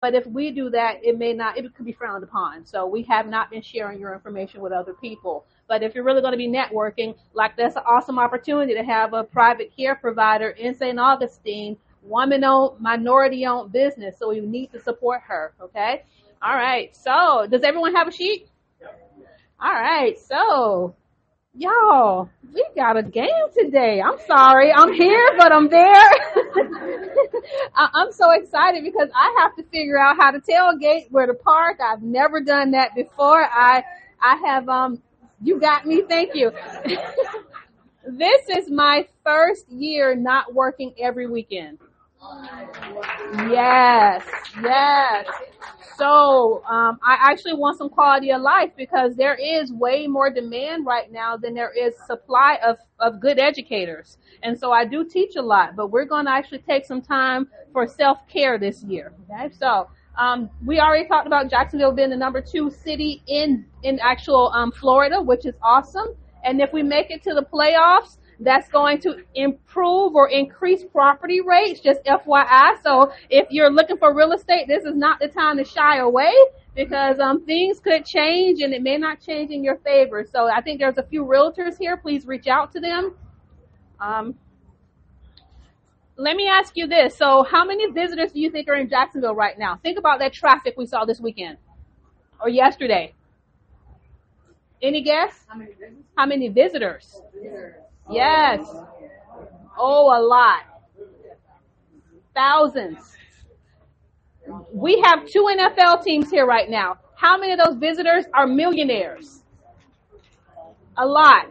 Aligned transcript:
But 0.00 0.14
if 0.14 0.26
we 0.26 0.50
do 0.50 0.70
that, 0.70 1.04
it 1.04 1.18
may 1.18 1.34
not, 1.34 1.58
it 1.58 1.74
could 1.74 1.84
be 1.84 1.92
frowned 1.92 2.24
upon. 2.24 2.64
So 2.64 2.86
we 2.86 3.02
have 3.02 3.28
not 3.28 3.50
been 3.50 3.60
sharing 3.60 4.00
your 4.00 4.14
information 4.14 4.62
with 4.62 4.72
other 4.72 4.94
people. 4.94 5.44
But 5.68 5.82
if 5.82 5.94
you're 5.94 6.04
really 6.04 6.22
going 6.22 6.32
to 6.32 6.38
be 6.38 6.48
networking, 6.48 7.14
like 7.34 7.56
that's 7.56 7.76
an 7.76 7.82
awesome 7.86 8.18
opportunity 8.18 8.74
to 8.74 8.82
have 8.82 9.12
a 9.12 9.22
private 9.22 9.76
care 9.76 9.94
provider 9.94 10.50
in 10.50 10.74
St. 10.74 10.98
Augustine, 10.98 11.76
woman 12.02 12.44
owned, 12.44 12.80
minority 12.80 13.44
owned 13.44 13.72
business. 13.72 14.18
So 14.18 14.30
you 14.30 14.46
need 14.46 14.72
to 14.72 14.80
support 14.80 15.20
her. 15.28 15.52
Okay. 15.60 16.04
All 16.42 16.54
right. 16.54 16.96
So 16.96 17.46
does 17.50 17.62
everyone 17.62 17.94
have 17.94 18.08
a 18.08 18.12
sheet? 18.12 18.48
All 19.60 19.72
right. 19.72 20.18
So 20.18 20.94
Y'all, 21.54 22.30
we 22.54 22.64
got 22.76 22.96
a 22.96 23.02
game 23.02 23.28
today. 23.58 24.00
I'm 24.00 24.18
sorry. 24.24 24.72
I'm 24.72 24.92
here, 24.92 25.32
but 25.36 25.50
I'm 25.50 25.68
there. 25.68 26.10
I'm 27.74 28.12
so 28.12 28.30
excited 28.30 28.84
because 28.84 29.08
I 29.14 29.36
have 29.40 29.56
to 29.56 29.64
figure 29.64 29.98
out 29.98 30.16
how 30.16 30.30
to 30.30 30.38
tailgate 30.38 31.10
where 31.10 31.26
to 31.26 31.34
park. 31.34 31.78
I've 31.84 32.02
never 32.02 32.40
done 32.40 32.70
that 32.70 32.94
before. 32.94 33.44
I, 33.44 33.82
I 34.22 34.36
have, 34.46 34.68
um, 34.68 35.02
you 35.42 35.58
got 35.58 35.86
me. 35.86 36.02
Thank 36.08 36.36
you. 36.36 36.52
this 38.06 38.48
is 38.48 38.70
my 38.70 39.08
first 39.24 39.68
year 39.70 40.14
not 40.14 40.54
working 40.54 40.94
every 41.00 41.26
weekend. 41.26 41.78
Yes, 43.48 44.24
yes. 44.62 45.26
So 45.96 46.62
um, 46.64 46.98
I 47.02 47.16
actually 47.30 47.54
want 47.54 47.78
some 47.78 47.88
quality 47.88 48.32
of 48.32 48.40
life 48.42 48.70
because 48.76 49.14
there 49.16 49.34
is 49.34 49.72
way 49.72 50.06
more 50.06 50.30
demand 50.30 50.86
right 50.86 51.10
now 51.12 51.36
than 51.36 51.54
there 51.54 51.72
is 51.72 51.94
supply 52.06 52.58
of, 52.66 52.78
of 52.98 53.20
good 53.20 53.38
educators. 53.38 54.18
And 54.42 54.58
so 54.58 54.72
I 54.72 54.84
do 54.84 55.04
teach 55.04 55.36
a 55.36 55.42
lot, 55.42 55.76
but 55.76 55.90
we're 55.90 56.06
going 56.06 56.24
to 56.26 56.32
actually 56.32 56.60
take 56.60 56.84
some 56.86 57.02
time 57.02 57.48
for 57.72 57.86
self 57.86 58.26
care 58.28 58.58
this 58.58 58.82
year. 58.82 59.12
Okay, 59.30 59.50
so 59.58 59.88
um, 60.18 60.50
we 60.64 60.80
already 60.80 61.06
talked 61.06 61.26
about 61.26 61.50
Jacksonville 61.50 61.92
being 61.92 62.10
the 62.10 62.16
number 62.16 62.40
two 62.40 62.70
city 62.70 63.22
in 63.26 63.66
in 63.82 63.98
actual 64.00 64.50
um, 64.54 64.72
Florida, 64.72 65.20
which 65.20 65.46
is 65.46 65.54
awesome. 65.62 66.08
And 66.44 66.60
if 66.60 66.72
we 66.72 66.82
make 66.82 67.10
it 67.10 67.22
to 67.24 67.34
the 67.34 67.42
playoffs, 67.42 68.16
that's 68.40 68.68
going 68.68 69.00
to 69.02 69.22
improve 69.34 70.14
or 70.14 70.28
increase 70.28 70.82
property 70.84 71.40
rates, 71.40 71.80
just 71.80 72.02
FYI. 72.04 72.82
So 72.82 73.12
if 73.28 73.46
you're 73.50 73.70
looking 73.70 73.98
for 73.98 74.14
real 74.14 74.32
estate, 74.32 74.66
this 74.66 74.84
is 74.84 74.96
not 74.96 75.20
the 75.20 75.28
time 75.28 75.58
to 75.58 75.64
shy 75.64 75.98
away 75.98 76.32
because 76.74 77.18
um, 77.20 77.44
things 77.44 77.80
could 77.80 78.04
change 78.04 78.62
and 78.62 78.72
it 78.72 78.82
may 78.82 78.96
not 78.96 79.20
change 79.20 79.50
in 79.50 79.62
your 79.62 79.76
favor. 79.78 80.24
So 80.30 80.48
I 80.50 80.62
think 80.62 80.80
there's 80.80 80.98
a 80.98 81.02
few 81.02 81.24
realtors 81.24 81.76
here. 81.78 81.96
Please 81.96 82.26
reach 82.26 82.46
out 82.46 82.72
to 82.72 82.80
them. 82.80 83.14
Um, 84.00 84.34
let 86.16 86.36
me 86.36 86.48
ask 86.48 86.76
you 86.76 86.86
this. 86.86 87.16
So 87.16 87.42
how 87.42 87.64
many 87.64 87.90
visitors 87.90 88.32
do 88.32 88.40
you 88.40 88.50
think 88.50 88.68
are 88.68 88.74
in 88.74 88.88
Jacksonville 88.88 89.34
right 89.34 89.58
now? 89.58 89.78
Think 89.82 89.98
about 89.98 90.18
that 90.20 90.32
traffic 90.32 90.74
we 90.76 90.86
saw 90.86 91.04
this 91.04 91.20
weekend 91.20 91.58
or 92.40 92.48
yesterday. 92.48 93.14
Any 94.82 95.02
guess? 95.02 95.44
How 95.46 95.58
many 95.58 95.72
visitors? 95.72 96.04
How 96.16 96.26
many 96.26 96.48
visitors? 96.48 97.22
Yes. 98.10 98.66
Oh, 99.78 100.10
a 100.16 100.20
lot. 100.20 100.62
Thousands. 102.34 102.98
We 104.72 105.00
have 105.04 105.26
two 105.26 105.46
NFL 105.50 106.02
teams 106.02 106.30
here 106.30 106.46
right 106.46 106.68
now. 106.68 106.98
How 107.14 107.38
many 107.38 107.52
of 107.52 107.60
those 107.64 107.76
visitors 107.76 108.24
are 108.34 108.46
millionaires? 108.46 109.42
A 110.96 111.06
lot. 111.06 111.46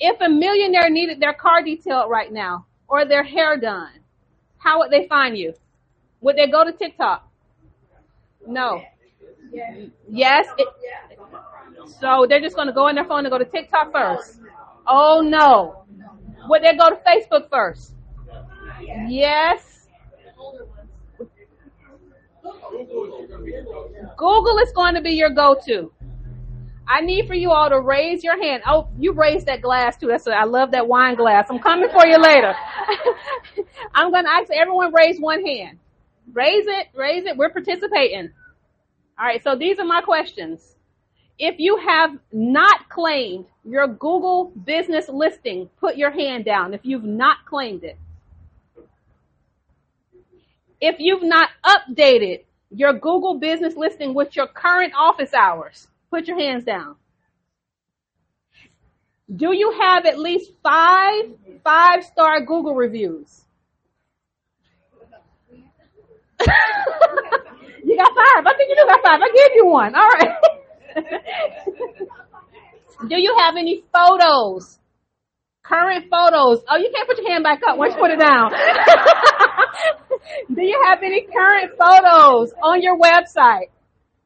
If 0.00 0.20
a 0.20 0.28
millionaire 0.28 0.90
needed 0.90 1.20
their 1.20 1.34
car 1.34 1.62
detailed 1.62 2.10
right 2.10 2.32
now 2.32 2.66
or 2.88 3.04
their 3.04 3.22
hair 3.22 3.56
done, 3.58 3.90
how 4.58 4.78
would 4.78 4.90
they 4.90 5.06
find 5.08 5.36
you? 5.36 5.52
Would 6.22 6.36
they 6.36 6.48
go 6.50 6.64
to 6.64 6.72
TikTok? 6.72 7.28
No. 8.46 8.82
Yes. 10.08 10.46
It, 10.58 10.68
so 12.00 12.26
they're 12.28 12.40
just 12.40 12.56
going 12.56 12.68
to 12.68 12.72
go 12.72 12.88
on 12.88 12.94
their 12.94 13.04
phone 13.04 13.20
and 13.24 13.30
go 13.30 13.38
to 13.38 13.44
TikTok 13.44 13.92
first. 13.92 14.40
Oh 14.86 15.20
no. 15.20 15.84
Would 16.48 16.62
they 16.62 16.76
go 16.76 16.90
to 16.90 16.96
Facebook 17.06 17.50
first? 17.50 17.94
Yes. 19.08 19.86
Google 24.16 24.58
is 24.58 24.72
going 24.72 24.94
to 24.94 25.00
be 25.00 25.10
your 25.10 25.30
go-to. 25.30 25.92
I 26.88 27.00
need 27.02 27.28
for 27.28 27.34
you 27.34 27.52
all 27.52 27.68
to 27.68 27.80
raise 27.80 28.24
your 28.24 28.40
hand. 28.42 28.64
Oh, 28.66 28.88
you 28.98 29.12
raised 29.12 29.46
that 29.46 29.62
glass 29.62 29.96
too. 29.96 30.08
That's 30.08 30.26
a, 30.26 30.32
I 30.32 30.44
love 30.44 30.72
that 30.72 30.88
wine 30.88 31.14
glass. 31.14 31.46
I'm 31.48 31.60
coming 31.60 31.88
for 31.90 32.04
you 32.04 32.18
later. 32.18 32.52
I'm 33.94 34.10
going 34.10 34.24
to 34.24 34.30
ask 34.30 34.50
everyone 34.50 34.92
raise 34.92 35.20
one 35.20 35.44
hand. 35.44 35.78
Raise 36.32 36.66
it, 36.66 36.88
raise 36.96 37.26
it. 37.26 37.36
We're 37.36 37.50
participating. 37.50 38.30
All 39.18 39.26
right. 39.26 39.42
So 39.42 39.54
these 39.56 39.78
are 39.78 39.84
my 39.84 40.00
questions. 40.00 40.74
If 41.40 41.56
you 41.58 41.78
have 41.78 42.18
not 42.32 42.90
claimed 42.90 43.46
your 43.64 43.88
Google 43.88 44.52
business 44.66 45.08
listing, 45.08 45.70
put 45.80 45.96
your 45.96 46.10
hand 46.10 46.44
down 46.44 46.74
if 46.74 46.82
you've 46.84 47.02
not 47.04 47.46
claimed 47.46 47.82
it. 47.82 47.98
If 50.82 50.96
you've 50.98 51.22
not 51.22 51.48
updated 51.64 52.42
your 52.70 52.92
Google 52.92 53.38
business 53.38 53.74
listing 53.74 54.12
with 54.12 54.36
your 54.36 54.48
current 54.48 54.92
office 54.94 55.32
hours, 55.32 55.88
put 56.10 56.28
your 56.28 56.38
hands 56.38 56.64
down. 56.64 56.96
Do 59.34 59.54
you 59.54 59.72
have 59.80 60.04
at 60.04 60.18
least 60.18 60.52
five 60.62 61.24
five 61.64 62.04
star 62.04 62.42
Google 62.42 62.74
reviews? 62.74 63.44
you 66.46 67.96
got 67.96 68.08
five. 68.14 68.46
I 68.46 68.54
think 68.58 68.68
you 68.70 68.76
do 68.76 68.86
got 68.86 69.02
five. 69.02 69.20
I 69.22 69.28
gave 69.28 69.56
you 69.56 69.66
one. 69.66 69.94
All 69.94 70.08
right. 70.08 70.34
Do 73.08 73.20
you 73.20 73.34
have 73.38 73.56
any 73.56 73.82
photos? 73.92 74.78
Current 75.62 76.06
photos. 76.10 76.62
Oh, 76.68 76.76
you 76.76 76.90
can't 76.94 77.08
put 77.08 77.18
your 77.18 77.30
hand 77.30 77.44
back 77.44 77.60
up 77.68 77.78
once 77.78 77.94
you 77.94 78.00
put 78.00 78.10
it 78.10 78.18
down. 78.18 78.50
Do 80.54 80.62
you 80.62 80.80
have 80.86 80.98
any 81.02 81.26
current 81.26 81.72
photos 81.78 82.52
on 82.62 82.82
your 82.82 82.98
website? 82.98 83.68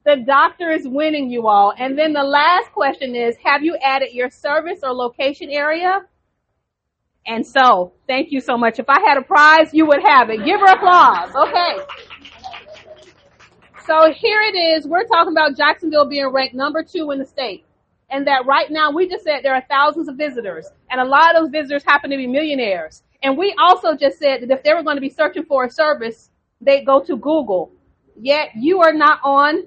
The 0.05 0.17
doctor 0.27 0.71
is 0.71 0.83
winning 0.87 1.31
you 1.31 1.47
all. 1.47 1.73
And 1.79 1.99
then 1.99 2.13
the 2.13 2.23
last 2.23 2.73
question 2.73 3.15
is, 3.15 3.37
have 3.45 3.63
you 3.63 3.77
added 3.83 4.11
your 4.13 4.31
service 4.31 4.81
or 4.83 4.93
location 4.93 5.49
area? 5.51 6.01
And 7.27 7.47
so, 7.47 7.93
thank 8.07 8.31
you 8.31 8.41
so 8.41 8.59
much. 8.59 8.79
If 8.79 8.87
I 8.89 9.01
had 9.01 9.17
a 9.17 9.23
prize, 9.23 9.71
you 9.73 9.87
would 9.87 10.03
have 10.05 10.29
it. 10.29 10.45
Give 10.45 10.61
her 10.61 10.75
applause. 10.75 11.31
Okay. 11.35 11.77
So 13.87 14.11
here 14.17 14.41
it 14.41 14.57
is. 14.57 14.89
We're 14.89 15.05
talking 15.05 15.35
about 15.35 15.59
Jacksonville 15.59 16.07
being 16.07 16.27
ranked 16.29 16.55
number 16.55 16.83
two 16.83 17.11
in 17.11 17.19
the 17.19 17.27
state 17.27 17.67
and 18.11 18.27
that 18.27 18.47
right 18.47 18.71
now 18.71 18.91
we 18.91 19.07
just 19.07 19.25
said 19.25 19.41
there 19.43 19.55
are 19.55 19.65
thousands 19.69 20.09
of 20.09 20.17
visitors 20.17 20.67
and 20.91 21.03
a 21.03 21.05
lot 21.05 21.37
of 21.37 21.43
those 21.43 21.51
visitors 21.51 21.85
happen 21.85 22.09
to 22.09 22.17
be 22.17 22.27
millionaires. 22.27 23.03
And 23.23 23.37
we 23.37 23.55
also 23.61 23.95
just 23.95 24.19
said 24.19 24.41
that 24.41 24.51
if 24.51 24.63
they 24.63 24.73
were 24.73 24.83
going 24.83 24.97
to 24.97 25.03
be 25.03 25.11
searching 25.11 25.45
for 25.45 25.65
a 25.65 25.71
service, 25.71 26.31
they'd 26.63 26.87
go 26.87 27.05
to 27.05 27.17
Google. 27.17 27.73
Yet 28.19 28.53
you 28.57 28.81
are 28.81 28.95
not 28.95 29.21
on 29.23 29.65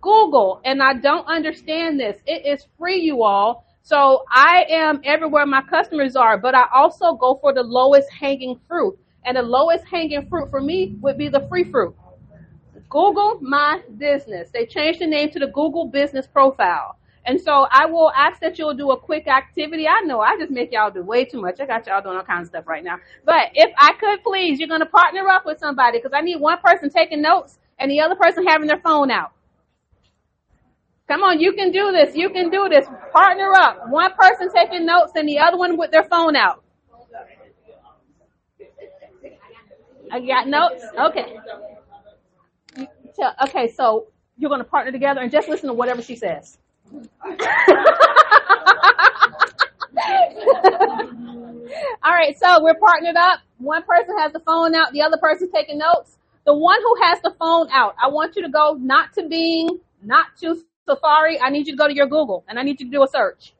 Google 0.00 0.60
and 0.64 0.82
I 0.82 0.94
don't 0.94 1.26
understand 1.26 2.00
this. 2.00 2.20
It 2.26 2.44
is 2.44 2.66
free, 2.76 3.00
you 3.00 3.22
all. 3.22 3.64
So 3.82 4.24
I 4.28 4.64
am 4.70 5.00
everywhere 5.04 5.46
my 5.46 5.62
customers 5.62 6.16
are, 6.16 6.36
but 6.36 6.56
I 6.56 6.64
also 6.74 7.14
go 7.14 7.38
for 7.40 7.54
the 7.54 7.62
lowest 7.62 8.10
hanging 8.10 8.58
fruit. 8.66 8.98
And 9.24 9.36
the 9.36 9.42
lowest 9.42 9.84
hanging 9.84 10.28
fruit 10.28 10.50
for 10.50 10.60
me 10.60 10.96
would 11.00 11.16
be 11.16 11.28
the 11.28 11.46
free 11.48 11.70
fruit. 11.70 11.94
Google 12.92 13.38
my 13.40 13.80
business. 13.96 14.50
They 14.52 14.66
changed 14.66 15.00
the 15.00 15.06
name 15.06 15.30
to 15.30 15.38
the 15.38 15.46
Google 15.46 15.86
business 15.86 16.26
profile. 16.26 16.98
And 17.24 17.40
so 17.40 17.66
I 17.70 17.86
will 17.86 18.12
ask 18.14 18.38
that 18.42 18.58
you'll 18.58 18.74
do 18.74 18.90
a 18.90 19.00
quick 19.00 19.26
activity. 19.28 19.88
I 19.88 20.02
know 20.02 20.20
I 20.20 20.36
just 20.36 20.50
make 20.50 20.72
y'all 20.72 20.90
do 20.90 21.02
way 21.02 21.24
too 21.24 21.40
much. 21.40 21.58
I 21.58 21.64
got 21.64 21.86
y'all 21.86 22.02
doing 22.02 22.18
all 22.18 22.22
kinds 22.22 22.48
of 22.48 22.48
stuff 22.48 22.66
right 22.66 22.84
now. 22.84 22.98
But 23.24 23.46
if 23.54 23.72
I 23.78 23.94
could 23.94 24.22
please, 24.22 24.58
you're 24.58 24.68
going 24.68 24.80
to 24.80 24.86
partner 24.86 25.26
up 25.28 25.46
with 25.46 25.58
somebody 25.58 25.98
because 25.98 26.12
I 26.14 26.20
need 26.20 26.38
one 26.38 26.58
person 26.58 26.90
taking 26.90 27.22
notes 27.22 27.58
and 27.78 27.90
the 27.90 27.98
other 28.00 28.14
person 28.14 28.46
having 28.46 28.68
their 28.68 28.80
phone 28.80 29.10
out. 29.10 29.32
Come 31.08 31.22
on, 31.22 31.40
you 31.40 31.54
can 31.54 31.72
do 31.72 31.92
this. 31.92 32.14
You 32.14 32.28
can 32.28 32.50
do 32.50 32.68
this. 32.68 32.84
Partner 33.10 33.54
up. 33.54 33.88
One 33.88 34.12
person 34.20 34.50
taking 34.54 34.84
notes 34.84 35.12
and 35.14 35.26
the 35.26 35.38
other 35.38 35.56
one 35.56 35.78
with 35.78 35.92
their 35.92 36.04
phone 36.04 36.36
out. 36.36 36.62
I 40.12 40.20
got 40.20 40.46
notes? 40.46 40.84
Okay. 40.98 41.38
Okay, 43.44 43.68
so 43.68 44.08
you're 44.36 44.48
going 44.48 44.60
to 44.60 44.68
partner 44.68 44.92
together 44.92 45.20
and 45.20 45.30
just 45.30 45.48
listen 45.48 45.68
to 45.68 45.74
whatever 45.74 46.02
she 46.02 46.16
says. 46.16 46.58
All 52.02 52.12
right, 52.12 52.36
so 52.38 52.62
we're 52.62 52.74
partnered 52.74 53.16
up. 53.16 53.40
One 53.58 53.82
person 53.84 54.18
has 54.18 54.32
the 54.32 54.40
phone 54.40 54.74
out, 54.74 54.92
the 54.92 55.02
other 55.02 55.18
person's 55.18 55.52
taking 55.52 55.78
notes. 55.78 56.18
The 56.44 56.54
one 56.54 56.80
who 56.82 56.96
has 57.04 57.20
the 57.22 57.34
phone 57.38 57.68
out, 57.70 57.94
I 58.02 58.08
want 58.08 58.34
you 58.36 58.42
to 58.42 58.48
go 58.48 58.76
not 58.80 59.12
to 59.14 59.28
Bing, 59.28 59.78
not 60.02 60.26
to 60.40 60.60
Safari. 60.88 61.40
I 61.40 61.50
need 61.50 61.66
you 61.68 61.74
to 61.74 61.76
go 61.76 61.86
to 61.86 61.94
your 61.94 62.06
Google 62.08 62.44
and 62.48 62.58
I 62.58 62.62
need 62.62 62.80
you 62.80 62.86
to 62.86 62.92
do 62.92 63.02
a 63.04 63.08
search. 63.08 63.54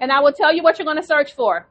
And 0.00 0.12
I 0.12 0.20
will 0.20 0.32
tell 0.32 0.54
you 0.54 0.62
what 0.62 0.78
you're 0.78 0.84
going 0.86 0.98
to 0.98 1.02
search 1.06 1.34
for. 1.34 1.66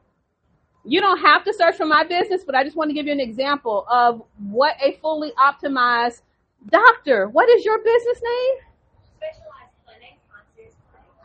You 0.88 1.00
don't 1.00 1.18
have 1.18 1.42
to 1.44 1.52
search 1.52 1.76
for 1.76 1.84
my 1.84 2.04
business, 2.04 2.44
but 2.44 2.54
I 2.54 2.62
just 2.62 2.76
want 2.76 2.90
to 2.90 2.94
give 2.94 3.06
you 3.06 3.12
an 3.12 3.20
example 3.20 3.84
of 3.90 4.22
what 4.38 4.76
a 4.80 4.98
fully 5.02 5.32
optimized 5.32 6.22
doctor. 6.70 7.28
What 7.28 7.48
is 7.50 7.64
your 7.64 7.78
business 7.78 8.22
name? 8.22 8.54
Specialized 9.16 9.72
clinic, 9.84 10.18
concierge. 10.30 10.72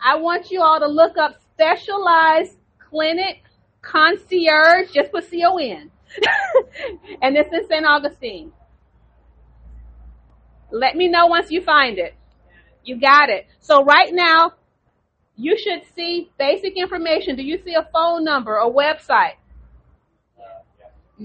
I 0.03 0.15
want 0.15 0.49
you 0.49 0.63
all 0.63 0.79
to 0.79 0.87
look 0.87 1.15
up 1.19 1.35
specialized 1.53 2.57
clinic 2.89 3.43
concierge. 3.83 4.91
Just 4.91 5.11
put 5.11 5.29
C 5.29 5.43
O 5.45 5.57
N. 5.57 5.91
and 7.21 7.35
this 7.35 7.47
is 7.53 7.67
St. 7.67 7.85
Augustine. 7.85 8.51
Let 10.71 10.95
me 10.95 11.07
know 11.07 11.27
once 11.27 11.51
you 11.51 11.61
find 11.61 11.99
it. 11.99 12.15
You 12.83 12.99
got 12.99 13.29
it. 13.29 13.45
So 13.59 13.83
right 13.83 14.11
now, 14.11 14.53
you 15.35 15.55
should 15.55 15.83
see 15.95 16.31
basic 16.39 16.77
information. 16.77 17.35
Do 17.35 17.43
you 17.43 17.61
see 17.63 17.75
a 17.75 17.87
phone 17.93 18.23
number, 18.23 18.55
a 18.57 18.69
website? 18.69 19.33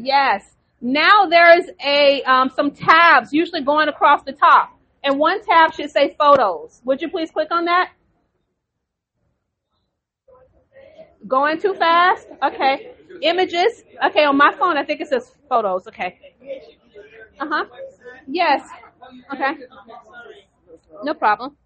Yes. 0.03 0.55
Now 0.81 1.27
there's 1.27 1.65
a 1.85 2.23
um, 2.25 2.51
some 2.55 2.71
tabs 2.71 3.33
usually 3.33 3.63
going 3.63 3.89
across 3.89 4.23
the 4.25 4.33
top, 4.33 4.79
and 5.03 5.19
one 5.19 5.43
tab 5.43 5.73
should 5.73 5.91
say 5.91 6.15
photos. 6.19 6.83
Would 6.85 7.01
you 7.01 7.09
please 7.09 7.31
click 7.31 7.49
on 7.51 7.65
that? 7.65 7.93
Going 11.27 11.59
too 11.61 11.75
fast? 11.75 12.29
Okay. 12.43 12.93
Images? 13.23 13.85
Okay, 14.07 14.25
on 14.25 14.37
my 14.37 14.53
phone 14.59 14.77
I 14.77 14.85
think 14.85 15.01
it 15.01 15.09
says 15.09 15.33
photos. 15.49 15.87
Okay. 15.89 16.19
Uh 17.41 17.47
huh. 17.49 17.65
Yes. 18.29 18.69
Okay. 19.33 19.53
No 21.05 21.15
problem. 21.15 21.57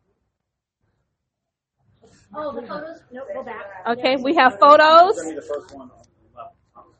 Oh, 2.33 2.55
the 2.55 2.67
photos? 2.67 3.01
Nope, 3.11 3.27
go 3.35 3.43
back. 3.43 3.65
Okay, 3.89 4.17
we 4.17 4.37
have 4.37 4.57
photos. 4.61 5.17
Send 5.17 5.29
me 5.31 5.35
the 5.35 5.43
first 5.43 5.75
one. 5.77 5.91
All 6.77 6.95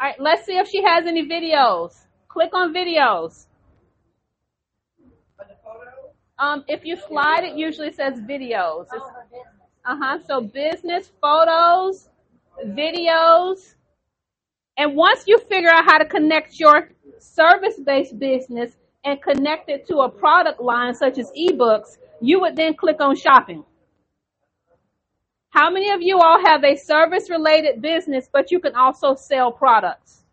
right, 0.00 0.20
let's 0.20 0.44
see 0.44 0.56
if 0.56 0.68
she 0.68 0.82
has 0.82 1.06
any 1.06 1.26
videos. 1.26 1.94
Click 2.28 2.50
on 2.52 2.74
videos. 2.74 3.46
Um, 6.38 6.64
if 6.66 6.84
you 6.84 6.96
slide, 6.96 7.44
it 7.44 7.56
usually 7.56 7.92
says 7.92 8.20
videos. 8.20 8.86
Oh. 8.92 9.10
Uh 9.84 9.96
huh. 10.00 10.18
So 10.26 10.40
business 10.40 11.10
photos, 11.20 12.08
videos, 12.66 13.74
and 14.76 14.96
once 14.96 15.24
you 15.26 15.38
figure 15.38 15.70
out 15.70 15.84
how 15.84 15.98
to 15.98 16.04
connect 16.04 16.58
your 16.58 16.88
service-based 17.18 18.18
business 18.18 18.76
and 19.04 19.20
connect 19.22 19.68
it 19.68 19.86
to 19.88 19.98
a 19.98 20.08
product 20.08 20.60
line 20.60 20.94
such 20.94 21.18
as 21.18 21.30
ebooks, 21.38 21.98
you 22.20 22.40
would 22.40 22.56
then 22.56 22.74
click 22.74 23.00
on 23.00 23.14
shopping. 23.14 23.64
How 25.54 25.70
many 25.70 25.90
of 25.90 26.02
you 26.02 26.18
all 26.18 26.44
have 26.44 26.64
a 26.64 26.74
service-related 26.74 27.80
business, 27.80 28.28
but 28.32 28.50
you 28.50 28.58
can 28.58 28.74
also 28.74 29.14
sell 29.14 29.52
products? 29.52 30.24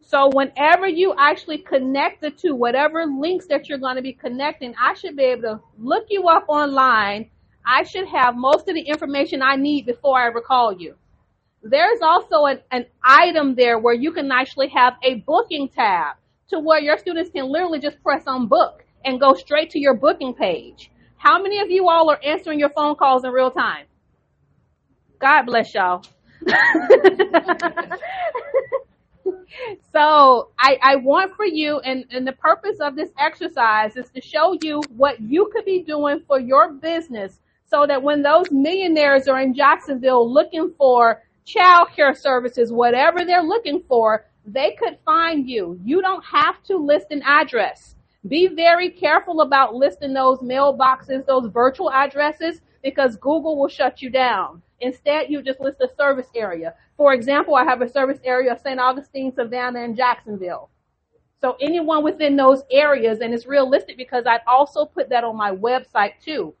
So 0.00 0.30
whenever 0.32 0.88
you 0.88 1.14
actually 1.16 1.58
connect 1.58 2.22
the 2.22 2.32
two, 2.32 2.56
whatever 2.56 3.06
links 3.06 3.46
that 3.46 3.68
you're 3.68 3.78
going 3.78 3.94
to 3.94 4.02
be 4.02 4.14
connecting, 4.14 4.74
I 4.76 4.94
should 4.94 5.16
be 5.16 5.22
able 5.22 5.42
to 5.42 5.60
look 5.78 6.06
you 6.10 6.26
up 6.26 6.46
online. 6.48 7.30
I 7.64 7.84
should 7.84 8.08
have 8.08 8.34
most 8.34 8.68
of 8.68 8.74
the 8.74 8.80
information 8.80 9.42
I 9.42 9.54
need 9.54 9.86
before 9.86 10.18
I 10.18 10.26
recall 10.26 10.72
you. 10.72 10.96
There's 11.62 12.00
also 12.02 12.46
an, 12.46 12.58
an 12.72 12.86
item 13.04 13.54
there 13.54 13.78
where 13.78 13.94
you 13.94 14.10
can 14.10 14.32
actually 14.32 14.70
have 14.70 14.94
a 15.04 15.20
booking 15.20 15.68
tab 15.68 16.16
to 16.48 16.58
where 16.58 16.80
your 16.80 16.98
students 16.98 17.30
can 17.30 17.46
literally 17.46 17.78
just 17.78 18.02
press 18.02 18.24
on 18.26 18.48
book 18.48 18.84
and 19.04 19.20
go 19.20 19.34
straight 19.34 19.70
to 19.70 19.78
your 19.78 19.94
booking 19.94 20.34
page. 20.34 20.90
How 21.20 21.40
many 21.42 21.60
of 21.60 21.70
you 21.70 21.86
all 21.90 22.10
are 22.10 22.18
answering 22.24 22.58
your 22.58 22.70
phone 22.70 22.96
calls 22.96 23.24
in 23.24 23.30
real 23.30 23.50
time? 23.50 23.84
God 25.18 25.42
bless 25.42 25.74
y'all. 25.74 26.02
so 29.92 30.48
I, 30.58 30.78
I 30.82 30.96
want 30.96 31.36
for 31.36 31.44
you, 31.44 31.78
and, 31.80 32.06
and 32.10 32.26
the 32.26 32.32
purpose 32.32 32.78
of 32.80 32.96
this 32.96 33.10
exercise 33.18 33.96
is 33.96 34.08
to 34.14 34.22
show 34.22 34.56
you 34.62 34.80
what 34.96 35.20
you 35.20 35.50
could 35.52 35.66
be 35.66 35.82
doing 35.82 36.22
for 36.26 36.40
your 36.40 36.72
business 36.72 37.38
so 37.66 37.86
that 37.86 38.02
when 38.02 38.22
those 38.22 38.50
millionaires 38.50 39.28
are 39.28 39.42
in 39.42 39.52
Jacksonville 39.52 40.26
looking 40.32 40.72
for 40.78 41.22
child 41.44 41.88
care 41.94 42.14
services, 42.14 42.72
whatever 42.72 43.26
they're 43.26 43.44
looking 43.44 43.82
for, 43.86 44.24
they 44.46 44.74
could 44.80 44.96
find 45.04 45.46
you. 45.46 45.78
You 45.84 46.00
don't 46.00 46.24
have 46.24 46.62
to 46.62 46.78
list 46.78 47.08
an 47.10 47.20
address. 47.26 47.94
Be 48.28 48.48
very 48.48 48.90
careful 48.90 49.40
about 49.40 49.74
listing 49.74 50.12
those 50.12 50.38
mailboxes, 50.40 51.24
those 51.26 51.50
virtual 51.50 51.90
addresses, 51.90 52.60
because 52.82 53.16
Google 53.16 53.58
will 53.58 53.68
shut 53.68 54.02
you 54.02 54.10
down. 54.10 54.62
Instead, 54.80 55.30
you 55.30 55.42
just 55.42 55.60
list 55.60 55.80
a 55.80 55.88
service 55.96 56.28
area. 56.34 56.74
For 56.96 57.14
example, 57.14 57.54
I 57.54 57.64
have 57.64 57.80
a 57.82 57.88
service 57.88 58.18
area 58.24 58.52
of 58.52 58.60
St. 58.60 58.78
Augustine, 58.78 59.32
Savannah, 59.34 59.82
and 59.82 59.96
Jacksonville. 59.96 60.70
So 61.40 61.56
anyone 61.60 62.04
within 62.04 62.36
those 62.36 62.62
areas, 62.70 63.20
and 63.20 63.32
it's 63.32 63.46
realistic 63.46 63.96
because 63.96 64.24
I'd 64.26 64.40
also 64.46 64.84
put 64.84 65.08
that 65.08 65.24
on 65.24 65.36
my 65.36 65.50
website 65.50 66.12
too. 66.22 66.54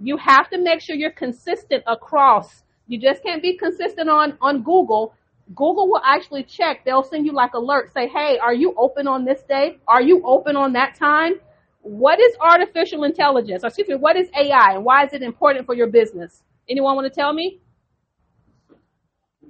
You 0.00 0.16
have 0.16 0.50
to 0.50 0.58
make 0.58 0.80
sure 0.80 0.96
you're 0.96 1.10
consistent 1.10 1.84
across. 1.86 2.64
You 2.88 2.98
just 2.98 3.22
can't 3.22 3.40
be 3.40 3.56
consistent 3.56 4.08
on, 4.08 4.36
on 4.40 4.62
Google. 4.62 5.14
Google 5.54 5.88
will 5.88 6.00
actually 6.04 6.44
check. 6.44 6.84
They'll 6.84 7.02
send 7.02 7.26
you 7.26 7.32
like 7.32 7.52
alerts, 7.52 7.92
say, 7.92 8.08
hey, 8.08 8.38
are 8.38 8.54
you 8.54 8.74
open 8.76 9.06
on 9.06 9.24
this 9.24 9.42
day? 9.42 9.78
Are 9.88 10.02
you 10.02 10.22
open 10.24 10.56
on 10.56 10.72
that 10.74 10.94
time? 10.94 11.34
What 11.82 12.20
is 12.20 12.34
artificial 12.40 13.04
intelligence? 13.04 13.62
Or 13.62 13.66
excuse 13.68 13.88
me, 13.88 13.96
what 13.96 14.16
is 14.16 14.28
AI 14.38 14.74
and 14.74 14.84
why 14.84 15.04
is 15.04 15.12
it 15.12 15.22
important 15.22 15.66
for 15.66 15.74
your 15.74 15.88
business? 15.88 16.42
Anyone 16.68 16.96
want 16.96 17.12
to 17.12 17.14
tell 17.14 17.32
me? 17.32 17.60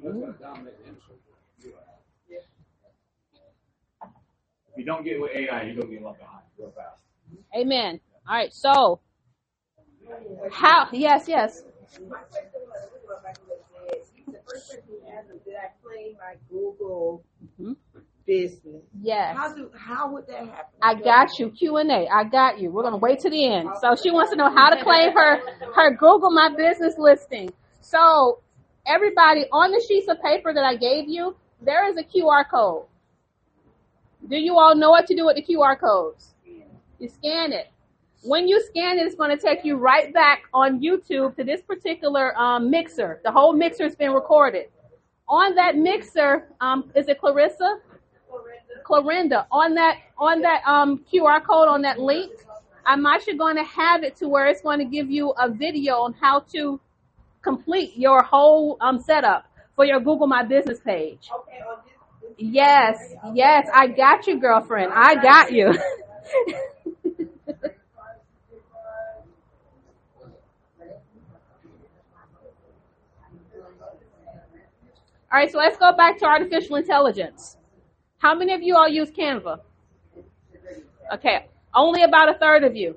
That's 0.02 0.14
gonna 0.16 0.32
dominate 0.40 0.78
the 0.82 0.88
industry. 0.88 1.14
If 4.72 4.78
you 4.78 4.84
don't 4.84 5.04
get 5.04 5.20
with 5.20 5.30
AI, 5.34 5.62
you're 5.64 5.76
gonna 5.76 5.92
get 5.94 6.02
left 6.04 6.18
behind 6.18 6.42
real 6.58 6.72
fast. 6.72 7.02
Amen. 7.56 8.00
All 8.28 8.34
right. 8.36 8.52
So, 8.52 9.00
how? 10.52 10.88
Yes, 10.92 11.28
yes. 11.28 11.62
Did 15.44 15.54
I 15.56 15.70
claim 15.82 16.16
my 16.18 16.36
Google 16.50 17.24
Mhm. 17.60 17.76
business? 18.26 18.82
Yes. 19.02 19.36
How 19.36 19.54
do, 19.54 19.70
how 19.76 20.12
would 20.12 20.26
that 20.28 20.46
happen? 20.46 20.74
I 20.80 20.94
got 20.94 21.38
you. 21.38 21.50
Q 21.50 21.76
and 21.78 21.90
A. 21.90 22.06
I 22.08 22.24
got 22.24 22.58
you. 22.60 22.70
We're 22.70 22.82
gonna 22.82 22.96
wait 22.96 23.20
to 23.20 23.30
the 23.30 23.44
end. 23.46 23.68
So 23.80 23.94
she 23.96 24.10
wants 24.10 24.30
to 24.30 24.36
know 24.36 24.50
how 24.50 24.70
to 24.70 24.82
claim 24.82 25.12
her 25.12 25.40
her 25.74 25.90
Google 25.96 26.30
My 26.30 26.50
Business 26.56 26.94
listing. 26.98 27.52
So 27.80 28.38
everybody 28.86 29.46
on 29.52 29.70
the 29.70 29.82
sheets 29.86 30.08
of 30.08 30.20
paper 30.22 30.52
that 30.54 30.64
I 30.64 30.76
gave 30.76 31.08
you, 31.08 31.36
there 31.60 31.88
is 31.88 31.96
a 31.96 32.04
QR 32.04 32.44
code. 32.48 32.86
Do 34.28 34.36
you 34.36 34.58
all 34.58 34.74
know 34.74 34.90
what 34.90 35.06
to 35.08 35.16
do 35.16 35.26
with 35.26 35.36
the 35.36 35.42
QR 35.42 35.78
codes? 35.78 36.34
You 36.98 37.08
scan 37.08 37.52
it. 37.52 37.66
When 38.24 38.48
you 38.48 38.62
scan 38.62 38.98
it, 38.98 39.06
it's 39.06 39.14
going 39.14 39.36
to 39.36 39.42
take 39.42 39.64
you 39.64 39.76
right 39.76 40.12
back 40.12 40.44
on 40.54 40.80
YouTube 40.80 41.36
to 41.36 41.44
this 41.44 41.60
particular 41.60 42.36
um, 42.38 42.70
mixer. 42.70 43.20
The 43.22 43.30
whole 43.30 43.52
mixer 43.52 43.84
has 43.84 43.94
been 43.94 44.12
recorded. 44.12 44.68
On 45.28 45.54
that 45.56 45.76
mixer, 45.76 46.48
um, 46.60 46.90
is 46.94 47.08
it 47.08 47.20
Clarissa? 47.20 47.78
Clarinda. 48.84 49.46
on 49.50 49.74
that 49.74 49.98
on 50.18 50.40
that 50.42 50.62
um, 50.66 51.04
QR 51.10 51.42
code 51.42 51.68
on 51.68 51.82
that 51.82 51.98
link, 51.98 52.32
I'm 52.84 53.06
actually 53.06 53.36
going 53.36 53.56
to 53.56 53.64
have 53.64 54.02
it 54.02 54.16
to 54.16 54.28
where 54.28 54.46
it's 54.46 54.60
going 54.60 54.78
to 54.78 54.84
give 54.84 55.10
you 55.10 55.30
a 55.30 55.50
video 55.50 55.96
on 56.00 56.14
how 56.14 56.40
to 56.52 56.80
complete 57.42 57.96
your 57.96 58.22
whole 58.22 58.76
um, 58.80 59.00
setup 59.00 59.46
for 59.76 59.84
your 59.84 60.00
Google 60.00 60.26
My 60.26 60.42
Business 60.42 60.80
page. 60.80 61.30
Okay, 61.34 61.58
this, 61.58 62.36
this 62.36 62.52
Yes, 62.52 63.14
yes, 63.34 63.68
I 63.72 63.86
got 63.86 64.26
you, 64.26 64.38
girlfriend. 64.38 64.92
I 64.94 65.14
got 65.14 65.52
you. 65.52 65.74
All 75.34 75.40
right, 75.40 75.50
so 75.50 75.58
let's 75.58 75.76
go 75.76 75.92
back 75.96 76.16
to 76.20 76.26
artificial 76.26 76.76
intelligence. 76.76 77.56
How 78.18 78.36
many 78.36 78.52
of 78.52 78.62
you 78.62 78.76
all 78.76 78.86
use 78.86 79.10
Canva? 79.10 79.58
Okay, 81.12 81.48
only 81.74 82.04
about 82.04 82.32
a 82.32 82.38
third 82.38 82.62
of 82.62 82.76
you. 82.76 82.96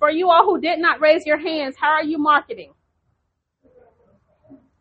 For 0.00 0.10
you 0.10 0.28
all 0.28 0.44
who 0.44 0.60
did 0.60 0.80
not 0.80 1.00
raise 1.00 1.24
your 1.24 1.38
hands, 1.38 1.76
how 1.80 1.92
are 1.92 2.02
you 2.02 2.18
marketing? 2.18 2.72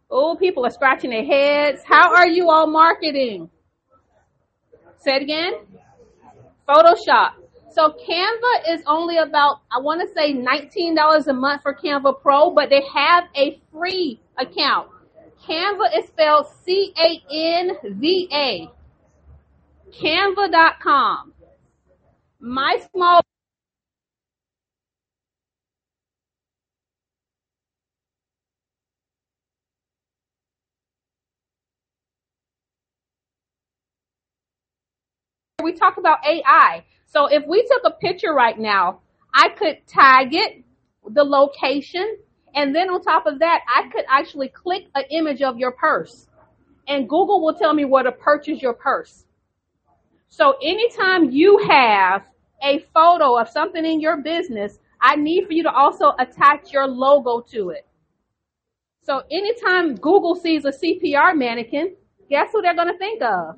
Oh, 0.10 0.36
people 0.36 0.66
are 0.66 0.72
scratching 0.72 1.12
their 1.12 1.24
heads. 1.24 1.84
How 1.86 2.12
are 2.16 2.26
you 2.26 2.50
all 2.50 2.66
marketing? 2.66 3.52
Say 4.98 5.18
it 5.18 5.22
again. 5.22 5.54
Photoshop. 6.68 7.34
So 7.70 7.92
Canva 7.92 8.74
is 8.74 8.82
only 8.88 9.18
about, 9.18 9.60
I 9.72 9.80
want 9.80 10.02
to 10.02 10.12
say 10.16 10.34
$19 10.34 11.28
a 11.28 11.34
month 11.34 11.62
for 11.62 11.76
Canva 11.76 12.20
Pro, 12.24 12.50
but 12.50 12.72
they 12.72 12.82
have 12.96 13.26
a 13.36 13.62
free 13.72 14.20
account. 14.40 14.90
Canva 15.48 15.98
is 15.98 16.08
spelled 16.08 16.48
C 16.64 16.94
A 16.98 17.22
N 17.32 17.78
V 18.00 18.28
A. 18.32 18.70
Canva.com. 19.92 21.34
My 22.40 22.82
small 22.92 23.22
we 35.64 35.74
talk 35.74 35.98
about 35.98 36.20
AI. 36.26 36.86
So 37.08 37.28
if 37.28 37.44
we 37.48 37.68
took 37.68 37.82
a 37.86 37.92
picture 37.92 38.34
right 38.34 38.58
now, 38.58 39.02
I 39.34 39.50
could 39.50 39.86
tag 39.88 40.34
it, 40.34 40.64
the 41.08 41.24
location, 41.24 42.18
and 42.56 42.74
then 42.74 42.90
on 42.90 43.02
top 43.02 43.26
of 43.26 43.40
that, 43.40 43.62
I 43.76 43.90
could 43.90 44.06
actually 44.10 44.48
click 44.48 44.88
an 44.96 45.04
image 45.12 45.42
of 45.42 45.58
your 45.58 45.72
purse. 45.72 46.28
And 46.88 47.10
Google 47.10 47.44
will 47.44 47.54
tell 47.54 47.74
me 47.74 47.84
where 47.84 48.04
to 48.04 48.12
purchase 48.12 48.62
your 48.62 48.74
purse. 48.74 49.26
So 50.30 50.56
anytime 50.62 51.32
you 51.32 51.58
have 51.70 52.24
a 52.64 52.86
photo 52.94 53.38
of 53.38 53.50
something 53.50 53.86
in 53.86 54.00
your 54.00 54.22
business, 54.22 54.80
I 55.02 55.16
need 55.16 55.48
for 55.48 55.54
you 55.54 55.64
to 55.64 55.72
also 55.72 56.14
attach 56.18 56.72
your 56.72 56.88
logo 56.88 57.42
to 57.52 57.70
it. 57.70 57.86
So 59.02 59.22
anytime 59.30 59.96
Google 59.96 60.36
sees 60.36 60.66
a 60.66 60.72
CPR 60.72 61.38
mannequin, 61.38 61.96
guess 62.30 62.52
who 62.52 62.62
they're 62.62 62.76
going 62.76 62.92
to 62.92 62.98
think 62.98 63.22
of? 63.22 63.58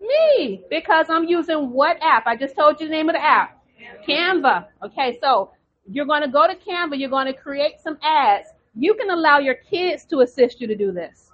Me, 0.00 0.62
because 0.68 1.06
I'm 1.08 1.24
using 1.24 1.70
what 1.70 1.96
app? 2.02 2.26
I 2.26 2.36
just 2.36 2.54
told 2.54 2.80
you 2.80 2.86
the 2.86 2.92
name 2.92 3.08
of 3.08 3.14
the 3.14 3.24
app. 3.24 3.62
Canva. 4.06 4.66
Okay, 4.84 5.18
so 5.22 5.50
you're 5.90 6.06
going 6.06 6.22
to 6.22 6.28
go 6.28 6.46
to 6.46 6.54
Canva, 6.54 6.98
you're 6.98 7.10
going 7.10 7.26
to 7.26 7.32
create 7.32 7.80
some 7.82 7.98
ads. 8.02 8.48
You 8.74 8.94
can 8.94 9.10
allow 9.10 9.38
your 9.38 9.54
kids 9.54 10.04
to 10.06 10.20
assist 10.20 10.60
you 10.60 10.66
to 10.66 10.76
do 10.76 10.92
this. 10.92 11.30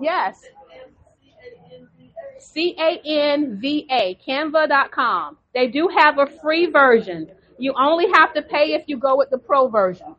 Yes. 0.00 0.42
C 2.38 2.76
A 2.78 3.00
N 3.04 3.58
V 3.60 3.86
A, 3.90 4.18
canva.com. 4.26 5.38
They 5.54 5.66
do 5.68 5.88
have 5.88 6.18
a 6.18 6.26
free 6.26 6.66
version. 6.66 7.30
You 7.58 7.74
only 7.78 8.06
have 8.12 8.34
to 8.34 8.42
pay 8.42 8.74
if 8.74 8.84
you 8.86 8.96
go 8.96 9.16
with 9.16 9.30
the 9.30 9.38
pro 9.38 9.68
version. 9.68 10.14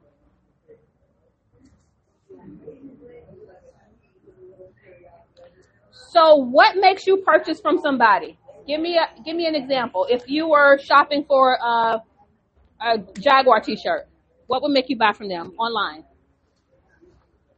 So 5.91 6.35
what 6.35 6.77
makes 6.77 7.05
you 7.05 7.17
purchase 7.17 7.59
from 7.59 7.79
somebody? 7.79 8.38
Give 8.65 8.79
me 8.79 8.97
a 8.97 9.21
give 9.24 9.35
me 9.35 9.47
an 9.47 9.55
example. 9.55 10.07
If 10.09 10.29
you 10.29 10.47
were 10.47 10.79
shopping 10.79 11.25
for 11.27 11.55
a, 11.55 12.01
a 12.86 13.00
Jaguar 13.20 13.62
t-shirt, 13.62 14.08
what 14.48 14.62
would 14.62 14.72
make 14.72 14.89
you 14.89 14.98
buy 14.98 15.12
from 15.13 15.27
them 15.27 15.54
online? 15.58 16.06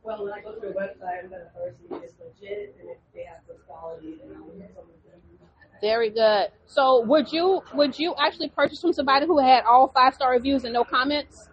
Well, 0.02 0.24
when 0.24 0.32
I 0.32 0.40
go 0.42 0.54
to 0.54 0.62
their 0.62 0.72
website, 0.72 1.24
I'm 1.24 1.30
gonna 1.30 1.50
first 1.54 1.80
see 1.80 1.94
if 1.94 2.02
it's 2.02 2.14
legit 2.18 2.78
and 2.80 2.90
if 2.90 2.98
they 3.14 3.24
have 3.24 3.46
good 3.46 3.58
quality, 3.68 4.16
then 4.24 4.38
I'll 4.38 4.46
get 4.58 4.74
some 4.74 4.86
them. 4.86 5.50
Very 5.82 6.10
good. 6.10 6.48
So 6.66 7.04
would 7.06 7.32
you 7.32 7.62
would 7.74 8.00
you 8.00 8.16
actually 8.18 8.48
purchase 8.48 8.80
from 8.80 8.94
somebody 8.94 9.26
who 9.26 9.38
had 9.38 9.66
all 9.66 9.92
five 9.94 10.14
star 10.14 10.32
reviews 10.32 10.64
and 10.64 10.74
no 10.74 10.86
comments? 10.86 11.50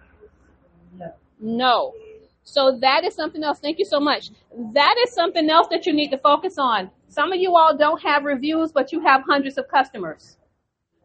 No. 0.97 1.15
No. 1.41 1.93
So 2.45 2.79
that 2.81 3.03
is 3.03 3.15
something 3.15 3.43
else. 3.43 3.59
Thank 3.59 3.81
you 3.81 3.85
so 3.85 3.99
much. 3.99 4.31
That 4.73 4.95
is 5.05 5.13
something 5.13 5.51
else 5.51 5.67
that 5.73 5.85
you 5.85 5.93
need 5.93 6.11
to 6.11 6.19
focus 6.19 6.55
on. 6.57 6.91
Some 7.09 7.33
of 7.33 7.41
you 7.41 7.57
all 7.57 7.77
don't 7.77 8.01
have 8.03 8.23
reviews, 8.25 8.71
but 8.71 8.93
you 8.93 9.01
have 9.01 9.23
hundreds 9.27 9.59
of 9.59 9.67
customers. 9.67 10.37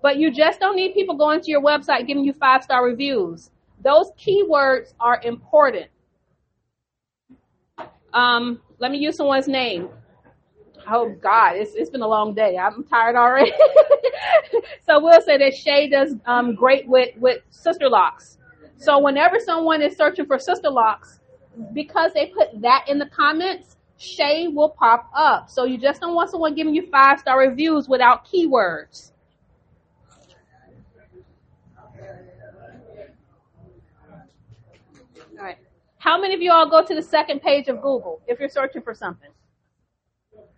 But 0.01 0.17
you 0.17 0.31
just 0.31 0.59
don't 0.59 0.75
need 0.75 0.93
people 0.93 1.15
going 1.15 1.41
to 1.41 1.51
your 1.51 1.61
website 1.61 2.07
giving 2.07 2.23
you 2.23 2.33
five 2.33 2.63
star 2.63 2.85
reviews. 2.85 3.51
Those 3.83 4.11
keywords 4.17 4.93
are 4.99 5.21
important. 5.23 5.87
Um, 8.13 8.61
let 8.79 8.91
me 8.91 8.97
use 8.97 9.17
someone's 9.17 9.47
name. 9.47 9.89
Oh 10.87 11.15
God, 11.21 11.55
it's 11.55 11.75
it's 11.75 11.89
been 11.89 12.01
a 12.01 12.07
long 12.07 12.33
day. 12.33 12.57
I'm 12.57 12.83
tired 12.83 13.15
already. 13.15 13.51
so 14.85 15.01
we'll 15.01 15.21
say 15.21 15.37
that 15.37 15.55
Shay 15.55 15.89
does 15.89 16.15
um, 16.25 16.55
great 16.55 16.87
with 16.87 17.15
with 17.17 17.41
sister 17.51 17.89
locks. 17.89 18.37
So 18.77 18.97
whenever 18.99 19.39
someone 19.39 19.81
is 19.81 19.95
searching 19.97 20.25
for 20.25 20.39
sister 20.39 20.69
locks, 20.69 21.19
because 21.73 22.13
they 22.13 22.27
put 22.27 22.61
that 22.61 22.85
in 22.87 22.97
the 22.97 23.07
comments, 23.07 23.77
Shay 23.97 24.47
will 24.47 24.69
pop 24.69 25.09
up. 25.13 25.49
So 25.49 25.65
you 25.65 25.77
just 25.77 25.99
don't 26.01 26.15
want 26.15 26.31
someone 26.31 26.55
giving 26.55 26.73
you 26.73 26.87
five 26.89 27.19
star 27.19 27.39
reviews 27.39 27.89
without 27.89 28.25
keywords. 28.25 29.11
How 35.99 36.19
many 36.19 36.33
of 36.33 36.41
you 36.41 36.51
all 36.51 36.69
go 36.69 36.83
to 36.83 36.95
the 36.95 37.01
second 37.01 37.41
page 37.41 37.67
of 37.67 37.81
Google 37.81 38.21
if 38.25 38.39
you're 38.39 38.49
searching 38.49 38.81
for 38.81 38.93
something? 38.93 39.29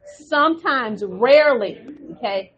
Sometimes, 0.05 1.03
rarely. 1.03 1.81
Okay. 2.13 2.53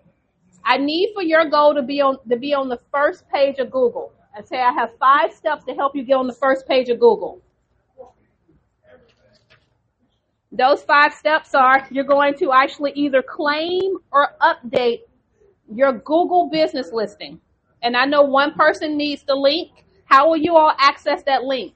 I 0.65 0.77
need 0.77 1.11
for 1.13 1.23
your 1.23 1.49
goal 1.49 1.73
to 1.73 1.81
be 1.81 2.01
on 2.01 2.17
to 2.29 2.37
be 2.37 2.53
on 2.53 2.69
the 2.69 2.79
first 2.91 3.27
page 3.29 3.59
of 3.59 3.71
Google. 3.71 4.11
I 4.37 4.41
say 4.41 4.61
I 4.61 4.71
have 4.71 4.91
five 4.99 5.33
steps 5.33 5.63
to 5.65 5.73
help 5.73 5.95
you 5.95 6.03
get 6.03 6.15
on 6.15 6.27
the 6.27 6.33
first 6.33 6.67
page 6.67 6.89
of 6.89 6.99
Google. 6.99 7.41
Those 10.51 10.83
five 10.83 11.13
steps 11.13 11.55
are 11.55 11.87
you're 11.89 12.03
going 12.03 12.35
to 12.35 12.51
actually 12.51 12.91
either 12.95 13.23
claim 13.23 13.97
or 14.11 14.29
update 14.41 14.99
your 15.73 15.93
Google 15.93 16.49
business 16.49 16.91
listing. 16.91 17.39
And 17.81 17.95
I 17.97 18.05
know 18.05 18.23
one 18.23 18.53
person 18.53 18.97
needs 18.97 19.23
the 19.23 19.35
link. 19.35 19.71
How 20.05 20.27
will 20.29 20.37
you 20.37 20.55
all 20.55 20.73
access 20.77 21.23
that 21.23 21.43
link? 21.43 21.73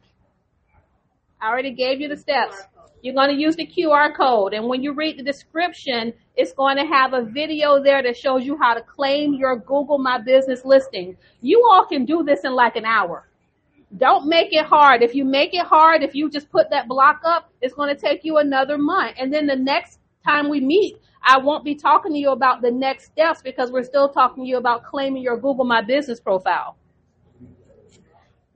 I 1.42 1.50
already 1.50 1.72
gave 1.72 2.02
you 2.02 2.08
the 2.08 2.18
steps. 2.18 2.58
You're 3.02 3.14
going 3.14 3.30
to 3.30 3.40
use 3.40 3.56
the 3.56 3.68
QR 3.68 4.16
code. 4.16 4.54
And 4.54 4.68
when 4.68 4.82
you 4.82 4.94
read 4.94 5.20
the 5.20 5.24
description, 5.24 6.14
it's 6.36 6.52
going 6.52 6.78
to 6.78 6.86
have 6.86 7.14
a 7.14 7.24
video 7.24 7.82
there 7.82 8.02
that 8.02 8.18
shows 8.18 8.44
you 8.44 8.58
how 8.60 8.74
to 8.74 8.82
claim 8.82 9.36
your 9.36 9.56
Google 9.56 10.00
My 10.00 10.18
Business 10.20 10.66
listing. 10.66 11.16
You 11.42 11.64
all 11.72 11.86
can 11.86 12.06
do 12.06 12.24
this 12.24 12.44
in 12.44 12.54
like 12.54 12.76
an 12.76 12.86
hour. 12.86 13.28
Don't 13.96 14.28
make 14.28 14.50
it 14.52 14.66
hard. 14.66 15.04
If 15.04 15.14
you 15.14 15.24
make 15.24 15.54
it 15.54 15.66
hard, 15.66 16.02
if 16.04 16.16
you 16.16 16.30
just 16.30 16.50
put 16.52 16.72
that 16.72 16.88
block 16.88 17.22
up, 17.24 17.52
it's 17.62 17.74
going 17.74 17.96
to 17.96 18.02
take 18.02 18.26
you 18.26 18.38
another 18.38 18.78
month. 18.78 19.16
And 19.20 19.32
then 19.32 19.46
the 19.46 19.56
next 19.56 20.00
time 20.26 20.50
we 20.50 20.60
meet, 20.60 20.98
I 21.24 21.38
won't 21.38 21.64
be 21.64 21.76
talking 21.76 22.14
to 22.14 22.18
you 22.18 22.32
about 22.32 22.62
the 22.62 22.72
next 22.72 23.06
steps 23.06 23.42
because 23.42 23.72
we're 23.72 23.84
still 23.84 24.10
talking 24.10 24.44
to 24.44 24.50
you 24.50 24.58
about 24.58 24.84
claiming 24.84 25.22
your 25.22 25.38
Google 25.38 25.66
My 25.66 25.82
Business 25.82 26.20
profile. 26.20 26.78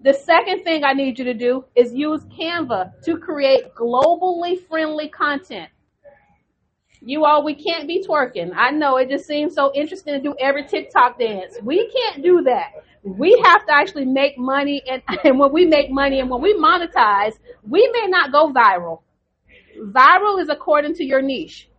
The 0.03 0.13
second 0.13 0.63
thing 0.63 0.83
I 0.83 0.93
need 0.93 1.19
you 1.19 1.25
to 1.25 1.33
do 1.33 1.65
is 1.75 1.93
use 1.93 2.23
Canva 2.25 3.01
to 3.03 3.17
create 3.17 3.75
globally 3.75 4.59
friendly 4.67 5.09
content. 5.09 5.69
You 7.01 7.25
all, 7.25 7.43
we 7.43 7.53
can't 7.53 7.87
be 7.87 8.03
twerking. 8.03 8.51
I 8.55 8.71
know 8.71 8.97
it 8.97 9.09
just 9.09 9.25
seems 9.25 9.53
so 9.53 9.71
interesting 9.75 10.13
to 10.13 10.21
do 10.21 10.35
every 10.39 10.65
TikTok 10.65 11.19
dance. 11.19 11.55
We 11.61 11.89
can't 11.89 12.23
do 12.23 12.41
that. 12.43 12.71
We 13.03 13.39
have 13.45 13.65
to 13.67 13.73
actually 13.73 14.05
make 14.05 14.37
money 14.37 14.81
and, 14.89 15.01
and 15.23 15.39
when 15.39 15.51
we 15.51 15.65
make 15.65 15.91
money 15.91 16.19
and 16.19 16.29
when 16.29 16.41
we 16.41 16.55
monetize, 16.55 17.33
we 17.67 17.87
may 17.93 18.07
not 18.07 18.31
go 18.31 18.51
viral. 18.51 19.01
Viral 19.79 20.41
is 20.41 20.49
according 20.49 20.95
to 20.95 21.03
your 21.03 21.21
niche. 21.21 21.69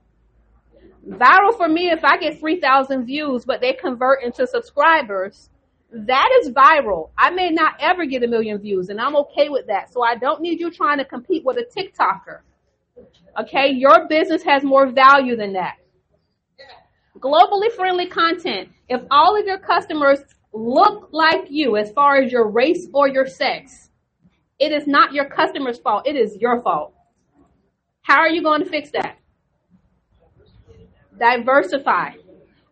Viral 1.08 1.56
for 1.56 1.68
me, 1.68 1.90
if 1.90 2.04
I 2.04 2.18
get 2.18 2.38
3,000 2.38 3.04
views, 3.04 3.44
but 3.44 3.60
they 3.60 3.72
convert 3.72 4.22
into 4.22 4.46
subscribers, 4.46 5.50
that 5.92 6.40
is 6.40 6.50
viral. 6.50 7.10
I 7.18 7.30
may 7.30 7.50
not 7.50 7.74
ever 7.78 8.06
get 8.06 8.22
a 8.22 8.26
million 8.26 8.58
views 8.58 8.88
and 8.88 9.00
I'm 9.00 9.14
okay 9.16 9.48
with 9.48 9.66
that. 9.66 9.92
So 9.92 10.02
I 10.02 10.16
don't 10.16 10.40
need 10.40 10.58
you 10.58 10.70
trying 10.70 10.98
to 10.98 11.04
compete 11.04 11.44
with 11.44 11.58
a 11.58 11.64
TikToker. 11.64 12.40
Okay. 13.38 13.70
Your 13.70 14.08
business 14.08 14.42
has 14.42 14.64
more 14.64 14.86
value 14.86 15.36
than 15.36 15.52
that. 15.52 15.76
Globally 17.18 17.70
friendly 17.72 18.06
content. 18.06 18.70
If 18.88 19.02
all 19.10 19.38
of 19.38 19.46
your 19.46 19.58
customers 19.58 20.20
look 20.52 21.10
like 21.12 21.46
you 21.50 21.76
as 21.76 21.92
far 21.92 22.16
as 22.16 22.32
your 22.32 22.48
race 22.48 22.88
or 22.92 23.08
your 23.08 23.26
sex, 23.26 23.90
it 24.58 24.72
is 24.72 24.86
not 24.86 25.12
your 25.12 25.26
customer's 25.26 25.78
fault. 25.78 26.06
It 26.06 26.16
is 26.16 26.36
your 26.36 26.62
fault. 26.62 26.94
How 28.02 28.18
are 28.18 28.28
you 28.28 28.42
going 28.42 28.62
to 28.62 28.68
fix 28.68 28.90
that? 28.92 29.18
Diversify. 31.18 32.12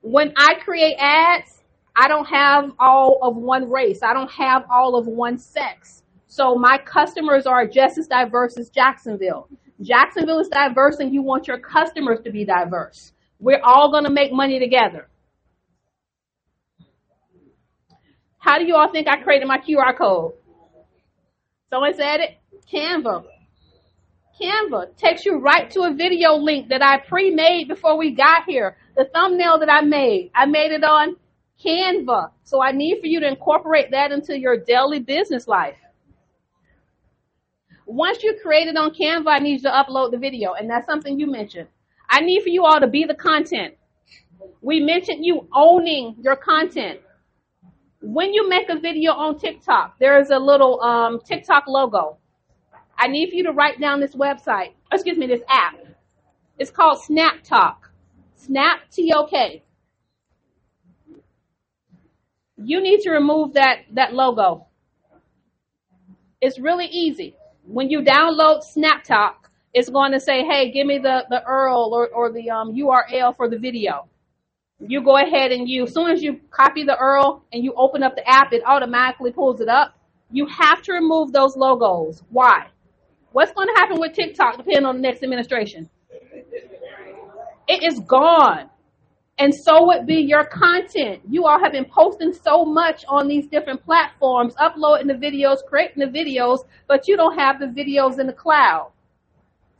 When 0.00 0.32
I 0.36 0.54
create 0.54 0.96
ads, 0.98 1.59
I 1.96 2.08
don't 2.08 2.26
have 2.26 2.72
all 2.78 3.18
of 3.22 3.36
one 3.36 3.70
race. 3.70 4.02
I 4.02 4.12
don't 4.12 4.30
have 4.30 4.64
all 4.70 4.96
of 4.96 5.06
one 5.06 5.38
sex. 5.38 6.02
So 6.26 6.54
my 6.54 6.78
customers 6.78 7.46
are 7.46 7.66
just 7.66 7.98
as 7.98 8.06
diverse 8.06 8.56
as 8.56 8.70
Jacksonville. 8.70 9.48
Jacksonville 9.82 10.38
is 10.38 10.48
diverse 10.48 10.98
and 10.98 11.12
you 11.12 11.22
want 11.22 11.48
your 11.48 11.58
customers 11.58 12.20
to 12.24 12.30
be 12.30 12.44
diverse. 12.44 13.12
We're 13.38 13.62
all 13.62 13.90
going 13.90 14.04
to 14.04 14.10
make 14.10 14.32
money 14.32 14.58
together. 14.58 15.08
How 18.38 18.58
do 18.58 18.66
you 18.66 18.76
all 18.76 18.90
think 18.90 19.08
I 19.08 19.22
created 19.22 19.48
my 19.48 19.58
QR 19.58 19.96
code? 19.96 20.32
Someone 21.70 21.94
said 21.94 22.20
it? 22.20 22.38
Canva. 22.72 23.24
Canva 24.40 24.96
takes 24.96 25.26
you 25.26 25.38
right 25.38 25.70
to 25.70 25.82
a 25.82 25.94
video 25.94 26.34
link 26.34 26.68
that 26.68 26.82
I 26.82 26.98
pre-made 26.98 27.68
before 27.68 27.98
we 27.98 28.12
got 28.12 28.44
here. 28.46 28.76
The 28.96 29.04
thumbnail 29.12 29.58
that 29.58 29.70
I 29.70 29.82
made, 29.82 30.30
I 30.34 30.46
made 30.46 30.72
it 30.72 30.82
on 30.82 31.16
Canva. 31.64 32.30
So 32.44 32.62
I 32.62 32.72
need 32.72 33.00
for 33.00 33.06
you 33.06 33.20
to 33.20 33.26
incorporate 33.26 33.90
that 33.90 34.12
into 34.12 34.38
your 34.38 34.56
daily 34.56 35.00
business 35.00 35.46
life. 35.46 35.76
Once 37.86 38.22
you 38.22 38.38
create 38.42 38.68
it 38.68 38.76
on 38.76 38.90
Canva, 38.94 39.28
I 39.28 39.38
need 39.40 39.62
you 39.62 39.62
to 39.62 39.70
upload 39.70 40.12
the 40.12 40.18
video. 40.18 40.52
And 40.52 40.70
that's 40.70 40.86
something 40.86 41.18
you 41.18 41.26
mentioned. 41.30 41.68
I 42.08 42.20
need 42.20 42.42
for 42.42 42.48
you 42.48 42.64
all 42.64 42.80
to 42.80 42.86
be 42.86 43.04
the 43.04 43.14
content. 43.14 43.74
We 44.60 44.80
mentioned 44.80 45.24
you 45.24 45.48
owning 45.54 46.16
your 46.20 46.36
content. 46.36 47.00
When 48.00 48.32
you 48.32 48.48
make 48.48 48.68
a 48.68 48.78
video 48.78 49.12
on 49.12 49.38
TikTok, 49.38 49.98
there 49.98 50.18
is 50.20 50.30
a 50.30 50.38
little 50.38 50.80
um, 50.80 51.20
TikTok 51.20 51.64
logo. 51.66 52.16
I 52.96 53.08
need 53.08 53.30
for 53.30 53.36
you 53.36 53.44
to 53.44 53.52
write 53.52 53.80
down 53.80 54.00
this 54.00 54.14
website, 54.14 54.72
excuse 54.92 55.18
me, 55.18 55.26
this 55.26 55.42
app. 55.48 55.78
It's 56.58 56.70
called 56.70 56.98
SnapTok. 57.08 57.76
Snap 58.36 58.80
T-O-K. 58.90 59.62
You 62.62 62.82
need 62.82 63.00
to 63.00 63.10
remove 63.10 63.54
that, 63.54 63.80
that 63.92 64.12
logo. 64.12 64.66
It's 66.40 66.58
really 66.58 66.86
easy. 66.86 67.36
When 67.64 67.90
you 67.90 68.00
download 68.00 68.62
SnapTok, 68.76 69.34
it's 69.72 69.88
going 69.88 70.12
to 70.12 70.20
say, 70.20 70.44
hey, 70.44 70.70
give 70.70 70.86
me 70.86 70.98
the, 70.98 71.24
the 71.30 71.42
URL 71.48 71.90
or, 71.90 72.08
or 72.08 72.32
the 72.32 72.50
um, 72.50 72.74
URL 72.74 73.36
for 73.36 73.48
the 73.48 73.58
video. 73.58 74.08
You 74.80 75.02
go 75.02 75.16
ahead 75.16 75.52
and 75.52 75.68
you, 75.68 75.84
as 75.84 75.92
soon 75.92 76.10
as 76.10 76.22
you 76.22 76.40
copy 76.50 76.84
the 76.84 76.96
URL 77.00 77.42
and 77.52 77.62
you 77.62 77.74
open 77.76 78.02
up 78.02 78.16
the 78.16 78.28
app, 78.28 78.52
it 78.52 78.62
automatically 78.66 79.32
pulls 79.32 79.60
it 79.60 79.68
up. 79.68 79.94
You 80.30 80.46
have 80.46 80.82
to 80.82 80.92
remove 80.92 81.32
those 81.32 81.56
logos. 81.56 82.22
Why? 82.30 82.66
What's 83.32 83.52
going 83.52 83.68
to 83.68 83.74
happen 83.80 84.00
with 84.00 84.14
TikTok 84.14 84.56
depending 84.56 84.86
on 84.86 84.96
the 84.96 85.02
next 85.02 85.22
administration? 85.22 85.88
It 87.68 87.84
is 87.84 88.00
gone. 88.00 88.70
And 89.40 89.54
so 89.54 89.86
would 89.86 90.06
be 90.06 90.16
your 90.16 90.44
content. 90.44 91.22
You 91.26 91.46
all 91.46 91.58
have 91.58 91.72
been 91.72 91.86
posting 91.86 92.34
so 92.34 92.62
much 92.62 93.06
on 93.08 93.26
these 93.26 93.46
different 93.46 93.82
platforms, 93.82 94.52
uploading 94.58 95.06
the 95.06 95.14
videos, 95.14 95.64
creating 95.66 96.00
the 96.00 96.18
videos, 96.18 96.58
but 96.86 97.08
you 97.08 97.16
don't 97.16 97.38
have 97.38 97.58
the 97.58 97.64
videos 97.64 98.18
in 98.18 98.26
the 98.26 98.34
cloud. 98.34 98.92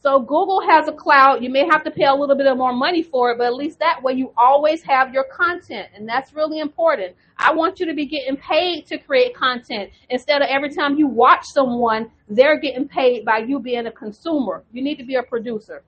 So 0.02 0.18
Google 0.18 0.62
has 0.66 0.88
a 0.88 0.92
cloud. 0.92 1.44
You 1.44 1.50
may 1.50 1.66
have 1.70 1.84
to 1.84 1.90
pay 1.90 2.06
a 2.06 2.14
little 2.14 2.36
bit 2.36 2.56
more 2.56 2.72
money 2.72 3.02
for 3.02 3.32
it, 3.32 3.36
but 3.36 3.48
at 3.48 3.54
least 3.54 3.78
that 3.80 4.02
way 4.02 4.14
you 4.14 4.32
always 4.34 4.82
have 4.84 5.12
your 5.12 5.24
content. 5.24 5.88
And 5.94 6.08
that's 6.08 6.32
really 6.32 6.60
important. 6.60 7.14
I 7.36 7.52
want 7.52 7.80
you 7.80 7.84
to 7.84 7.92
be 7.92 8.06
getting 8.06 8.38
paid 8.38 8.86
to 8.86 8.96
create 8.96 9.36
content 9.36 9.90
instead 10.08 10.40
of 10.40 10.48
every 10.48 10.70
time 10.70 10.96
you 10.96 11.06
watch 11.06 11.44
someone, 11.44 12.10
they're 12.30 12.58
getting 12.58 12.88
paid 12.88 13.26
by 13.26 13.40
you 13.46 13.60
being 13.60 13.86
a 13.86 13.92
consumer. 13.92 14.64
You 14.72 14.82
need 14.82 14.96
to 14.96 15.04
be 15.04 15.16
a 15.16 15.22
producer. 15.22 15.84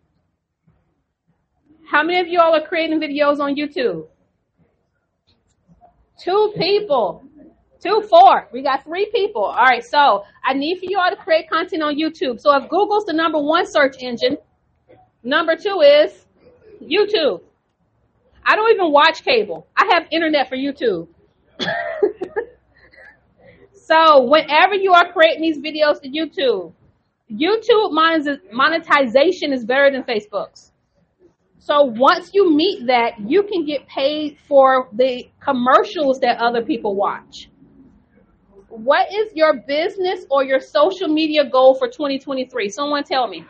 How 1.92 2.02
many 2.02 2.18
of 2.20 2.26
you 2.26 2.40
all 2.40 2.54
are 2.54 2.66
creating 2.66 3.00
videos 3.00 3.38
on 3.38 3.54
YouTube? 3.54 4.06
Two 6.18 6.54
people. 6.56 7.22
Two, 7.82 8.02
four. 8.08 8.49
We 8.50 8.62
got 8.62 8.82
three 8.82 9.11
people. 9.14 9.44
All 9.44 9.62
right. 9.62 9.84
So 9.84 10.25
I 10.42 10.54
need 10.54 10.78
for 10.78 10.87
you 10.87 10.99
all 10.99 11.11
to 11.11 11.22
create 11.22 11.50
content 11.50 11.82
on 11.82 11.96
YouTube. 11.99 12.40
So 12.40 12.56
if 12.56 12.70
Google's 12.70 13.04
the 13.04 13.12
number 13.12 13.38
one 13.38 13.66
search 13.66 13.96
engine, 14.00 14.38
number 15.22 15.54
two 15.54 15.82
is 15.82 16.25
YouTube. 16.80 17.42
I 18.46 18.56
don't 18.56 18.72
even 18.72 18.90
watch 18.90 19.22
cable. 19.22 19.66
I 19.76 19.90
have 19.92 20.06
internet 20.11 20.49
for 20.49 20.56
YouTube. 20.56 21.08
so 23.75 24.22
whenever 24.30 24.76
you 24.76 24.94
are 24.94 25.12
creating 25.12 25.42
these 25.42 25.58
videos 25.58 26.00
to 26.00 26.08
YouTube, 26.08 26.72
YouTube 27.30 27.92
monetization 28.50 29.52
is 29.52 29.66
better 29.66 29.90
than 29.90 30.04
Facebook's. 30.04 30.71
So 31.64 31.85
once 31.85 32.31
you 32.35 32.52
meet 32.52 32.88
that, 32.88 33.12
you 33.21 33.45
can 33.45 33.64
get 33.64 33.87
paid 33.87 34.37
for 34.49 34.88
the 34.92 35.31
commercials 35.38 36.19
that 36.19 36.38
other 36.38 36.61
people 36.64 36.97
watch. 36.97 37.50
What 38.69 39.07
is 39.14 39.31
your 39.37 39.62
business 39.64 40.26
or 40.28 40.42
your 40.42 40.59
social 40.59 41.07
media 41.07 41.49
goal 41.49 41.76
for 41.76 41.87
2023? 41.87 42.69
Someone 42.69 43.04
tell 43.04 43.28
me. 43.28 43.45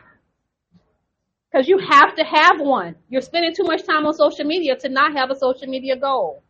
Because 1.51 1.67
you 1.67 1.79
have 1.79 2.15
to 2.17 2.23
have 2.23 2.61
one. 2.61 2.97
You're 3.09 3.23
spending 3.23 3.55
too 3.55 3.65
much 3.65 3.87
time 3.87 4.05
on 4.05 4.13
social 4.13 4.45
media 4.45 4.77
to 4.77 4.91
not 4.91 5.17
have 5.17 5.31
a 5.31 5.35
social 5.35 5.69
media 5.69 5.97
goal. 5.97 6.43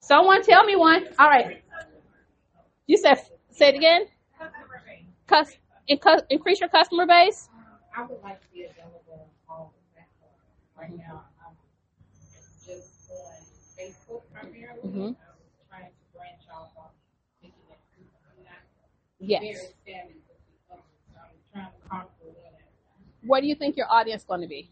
Someone 0.00 0.42
tell 0.42 0.64
me 0.64 0.76
one. 0.76 1.06
All 1.18 1.28
right. 1.28 1.62
You 2.86 2.98
said, 2.98 3.16
say 3.50 3.68
it 3.68 3.76
again. 3.76 4.02
Customer 4.38 4.82
base. 4.86 5.06
Cus, 5.26 5.58
inc- 5.88 6.26
increase 6.28 6.60
your 6.60 6.68
customer 6.68 7.06
base. 7.06 7.48
I 7.96 8.02
would 8.02 8.20
like 8.22 8.42
to 8.42 8.48
be 8.52 8.66
platforms. 8.74 9.03
Right 10.84 10.98
now, 10.98 11.24
I'm 11.40 11.56
just 12.66 13.10
on 13.10 13.40
Facebook 13.78 14.20
primarily. 14.30 14.82
Mhm. 14.82 15.06
I'm 15.06 15.16
trying 15.70 15.86
to 15.86 15.92
branch 16.14 16.42
off 16.52 16.76
on 16.76 16.90
thinking 17.40 17.58
that 17.70 17.78
I'm 18.36 18.44
not 18.44 18.52
Yes. 19.18 19.40
very 19.40 19.54
savvy 19.86 20.14
with 20.28 20.36
the 20.68 20.74
others, 20.74 20.84
so 21.08 21.18
I'm 21.18 21.30
trying 21.54 21.72
to 21.72 21.88
conquer 21.88 22.26
whatever. 22.26 22.64
What 23.22 23.40
do 23.40 23.46
you 23.46 23.54
think 23.54 23.78
your 23.78 23.90
audience 23.90 24.24
going 24.24 24.42
to 24.42 24.46
be? 24.46 24.70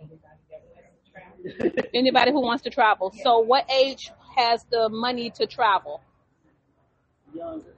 Everybody 0.00 0.38
that 0.48 0.62
wants 0.72 1.02
to 1.04 1.10
travel. 1.12 1.90
Anybody 1.92 2.32
who 2.32 2.40
wants 2.40 2.62
to 2.64 2.70
travel. 2.70 3.10
So 3.10 3.40
what 3.40 3.70
age 3.70 4.10
has 4.36 4.64
the 4.70 4.88
money 4.88 5.28
to 5.32 5.46
travel? 5.46 6.00
Younger. 7.34 7.74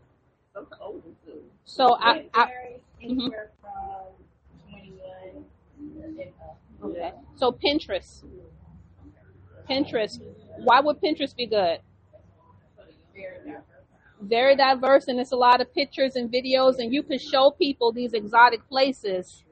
Some 0.55 0.69
older 0.81 1.09
too. 1.25 1.51
So 1.65 1.95
I, 1.95 2.19
It 2.19 2.31
I 2.35 2.47
varies 2.47 2.81
anywhere 3.03 3.51
from 3.61 4.15
twenty-one 4.71 5.47
and 5.79 6.33
up. 6.43 6.59
Okay. 6.91 7.13
So 7.37 7.53
Pinterest. 7.53 8.25
Pinterest. 9.69 10.21
Why 10.59 10.81
would 10.81 11.01
Pinterest 11.01 11.37
be 11.37 11.47
good? 11.47 11.81
Very 14.21 14.57
diverse. 14.57 15.09
and 15.09 15.21
it's 15.21 15.33
a 15.33 15.37
lot 15.37 15.61
of 15.61 15.73
pictures 15.75 16.17
and 16.17 16.33
videos 16.33 16.79
and 16.79 16.93
you 16.93 17.03
can 17.03 17.19
show 17.19 17.51
people 17.51 17.93
these 17.93 18.13
exotic 18.15 18.67
places 18.69 19.45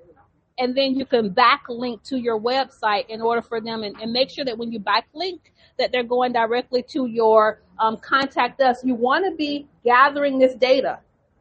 and 0.59 0.77
then 0.77 0.95
you 0.95 1.05
can 1.05 1.31
backlink 1.31 2.03
to 2.05 2.17
your 2.17 2.41
website 2.41 3.09
in 3.09 3.21
order 3.21 3.43
for 3.43 3.61
them 3.61 3.83
and, 3.83 3.97
and 4.01 4.13
make 4.13 4.31
sure 4.31 4.45
that 4.45 4.57
when 4.57 4.73
you 4.73 4.81
backlink 4.81 5.41
that 5.79 5.93
they're 5.93 6.05
going 6.05 6.33
directly 6.33 6.83
to 6.83 7.07
your 7.07 7.61
um, 7.79 7.97
contact 7.99 8.61
us 8.61 8.83
you 8.85 8.95
want 8.95 9.25
to 9.25 9.37
be 9.37 9.67
gathering 9.85 10.39
this 10.39 10.55
data 10.55 10.99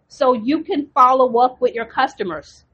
so 0.07 0.33
you 0.33 0.63
can 0.63 0.87
follow 0.93 1.37
up 1.37 1.61
with 1.61 1.73
your 1.73 1.85
customers 1.85 2.65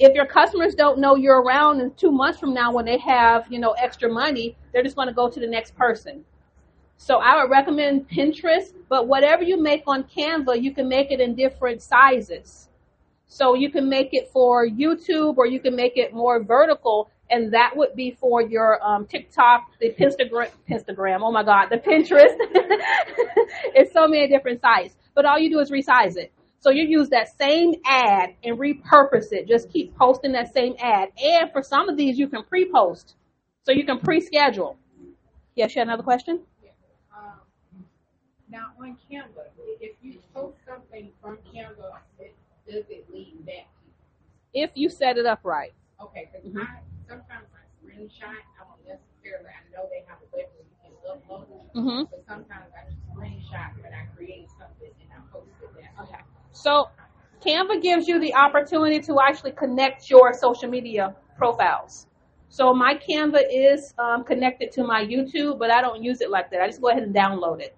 if 0.00 0.14
your 0.14 0.26
customers 0.26 0.74
don't 0.74 0.98
know 0.98 1.14
you're 1.14 1.42
around 1.42 1.80
in 1.80 1.92
two 1.94 2.10
months 2.10 2.40
from 2.40 2.52
now 2.52 2.72
when 2.72 2.84
they 2.84 2.98
have 2.98 3.44
you 3.50 3.58
know 3.58 3.72
extra 3.72 4.08
money 4.08 4.56
they're 4.72 4.82
just 4.82 4.96
going 4.96 5.08
to 5.08 5.14
go 5.14 5.28
to 5.30 5.38
the 5.38 5.46
next 5.46 5.76
person 5.76 6.24
so 7.02 7.16
I 7.16 7.40
would 7.40 7.50
recommend 7.50 8.10
Pinterest, 8.10 8.74
but 8.90 9.08
whatever 9.08 9.42
you 9.42 9.58
make 9.58 9.84
on 9.86 10.04
Canva, 10.04 10.62
you 10.62 10.74
can 10.74 10.86
make 10.86 11.10
it 11.10 11.18
in 11.18 11.34
different 11.34 11.80
sizes. 11.80 12.68
So 13.26 13.54
you 13.54 13.70
can 13.70 13.88
make 13.88 14.10
it 14.12 14.30
for 14.30 14.68
YouTube 14.68 15.38
or 15.38 15.46
you 15.46 15.60
can 15.60 15.74
make 15.74 15.96
it 15.96 16.12
more 16.12 16.44
vertical 16.44 17.10
and 17.30 17.54
that 17.54 17.74
would 17.74 17.96
be 17.96 18.18
for 18.20 18.42
your 18.42 18.84
um, 18.86 19.06
TikTok, 19.06 19.70
the 19.80 19.94
Pinstagram, 19.94 21.20
oh 21.22 21.32
my 21.32 21.42
God, 21.42 21.68
the 21.70 21.78
Pinterest. 21.78 22.36
it's 23.74 23.94
so 23.94 24.06
many 24.06 24.28
different 24.28 24.60
sizes, 24.60 24.94
but 25.14 25.24
all 25.24 25.38
you 25.38 25.48
do 25.48 25.58
is 25.60 25.70
resize 25.70 26.18
it. 26.18 26.30
So 26.60 26.70
you 26.70 26.84
use 26.84 27.08
that 27.10 27.36
same 27.38 27.74
ad 27.86 28.34
and 28.44 28.58
repurpose 28.58 29.32
it. 29.32 29.48
Just 29.48 29.70
keep 29.72 29.96
posting 29.96 30.32
that 30.32 30.52
same 30.52 30.74
ad. 30.78 31.10
And 31.22 31.50
for 31.52 31.62
some 31.62 31.88
of 31.88 31.96
these, 31.96 32.18
you 32.18 32.28
can 32.28 32.44
pre-post. 32.44 33.14
So 33.64 33.72
you 33.72 33.84
can 33.84 33.98
pre-schedule. 33.98 34.76
Yes, 35.56 35.74
you 35.74 35.80
had 35.80 35.88
another 35.88 36.02
question? 36.02 36.40
Um, 37.16 37.40
now 38.50 38.72
on 38.80 38.96
Canva, 39.10 39.48
if 39.80 39.92
you 40.02 40.18
post 40.34 40.56
something 40.66 41.10
from 41.22 41.38
Canva, 41.54 41.98
it, 42.18 42.34
does 42.66 42.84
it 42.90 43.06
lead 43.12 43.44
back 43.46 43.68
to? 43.68 43.90
If 44.54 44.70
you 44.74 44.88
set 44.90 45.18
it 45.18 45.26
up 45.26 45.40
right. 45.44 45.72
Okay, 46.02 46.28
because 46.32 46.48
Mhm. 46.52 46.62
I 46.62 46.80
sometimes 47.08 47.46
I 47.54 47.62
screenshot. 47.86 48.24
I 48.30 48.64
don't 48.64 48.82
necessarily. 48.86 49.48
I 49.50 49.62
know 49.76 49.88
they 49.90 50.04
have 50.08 50.18
a 50.22 50.36
way 50.36 50.46
where 50.50 50.64
you 50.64 50.76
can 50.82 50.92
upload 51.06 51.50
it, 51.50 51.72
hmm 51.74 52.02
but 52.10 52.24
sometimes 52.26 52.72
I 52.74 52.90
just 52.90 53.00
screenshot 53.14 53.70
when 53.82 53.92
I 53.94 54.06
create 54.16 54.48
something 54.58 54.90
and 55.00 55.10
I 55.12 55.20
post 55.32 55.48
it 55.62 55.70
there. 55.76 55.92
Okay. 56.02 56.22
So 56.60 56.90
Canva 57.42 57.80
gives 57.80 58.06
you 58.06 58.20
the 58.20 58.34
opportunity 58.34 59.00
to 59.00 59.18
actually 59.18 59.52
connect 59.52 60.10
your 60.10 60.34
social 60.34 60.68
media 60.68 61.16
profiles. 61.38 62.06
So 62.50 62.74
my 62.74 62.94
Canva 62.96 63.44
is 63.50 63.94
um, 63.98 64.24
connected 64.24 64.70
to 64.72 64.84
my 64.84 65.02
YouTube, 65.02 65.58
but 65.58 65.70
I 65.70 65.80
don't 65.80 66.02
use 66.02 66.20
it 66.20 66.30
like 66.30 66.50
that. 66.50 66.60
I 66.60 66.66
just 66.66 66.82
go 66.82 66.90
ahead 66.90 67.02
and 67.02 67.14
download 67.14 67.60
it. 67.60 67.74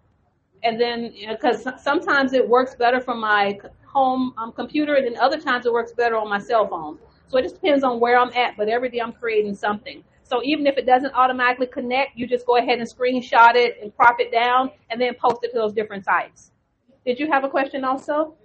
And 0.64 0.80
then, 0.80 1.12
because 1.28 1.64
sometimes 1.80 2.32
it 2.32 2.48
works 2.48 2.74
better 2.74 3.00
from 3.00 3.20
my 3.20 3.60
home 3.86 4.34
um, 4.36 4.50
computer, 4.50 4.94
and 4.94 5.06
then 5.06 5.16
other 5.16 5.38
times 5.38 5.64
it 5.64 5.72
works 5.72 5.92
better 5.92 6.16
on 6.16 6.28
my 6.28 6.40
cell 6.40 6.66
phone. 6.66 6.98
So 7.28 7.38
it 7.38 7.42
just 7.42 7.56
depends 7.56 7.84
on 7.84 8.00
where 8.00 8.18
I'm 8.18 8.32
at, 8.32 8.56
but 8.56 8.68
every 8.68 8.88
day 8.88 8.98
I'm 8.98 9.12
creating 9.12 9.54
something. 9.54 10.02
So 10.24 10.42
even 10.42 10.66
if 10.66 10.76
it 10.76 10.86
doesn't 10.86 11.14
automatically 11.14 11.66
connect, 11.66 12.16
you 12.16 12.26
just 12.26 12.46
go 12.46 12.56
ahead 12.56 12.80
and 12.80 12.88
screenshot 12.88 13.54
it 13.54 13.78
and 13.80 13.94
crop 13.96 14.16
it 14.18 14.32
down 14.32 14.70
and 14.90 15.00
then 15.00 15.14
post 15.14 15.38
it 15.42 15.52
to 15.52 15.58
those 15.58 15.72
different 15.72 16.04
sites. 16.04 16.52
Did 17.04 17.18
you 17.18 17.30
have 17.32 17.42
a 17.42 17.48
question 17.48 17.84
also? 17.84 18.36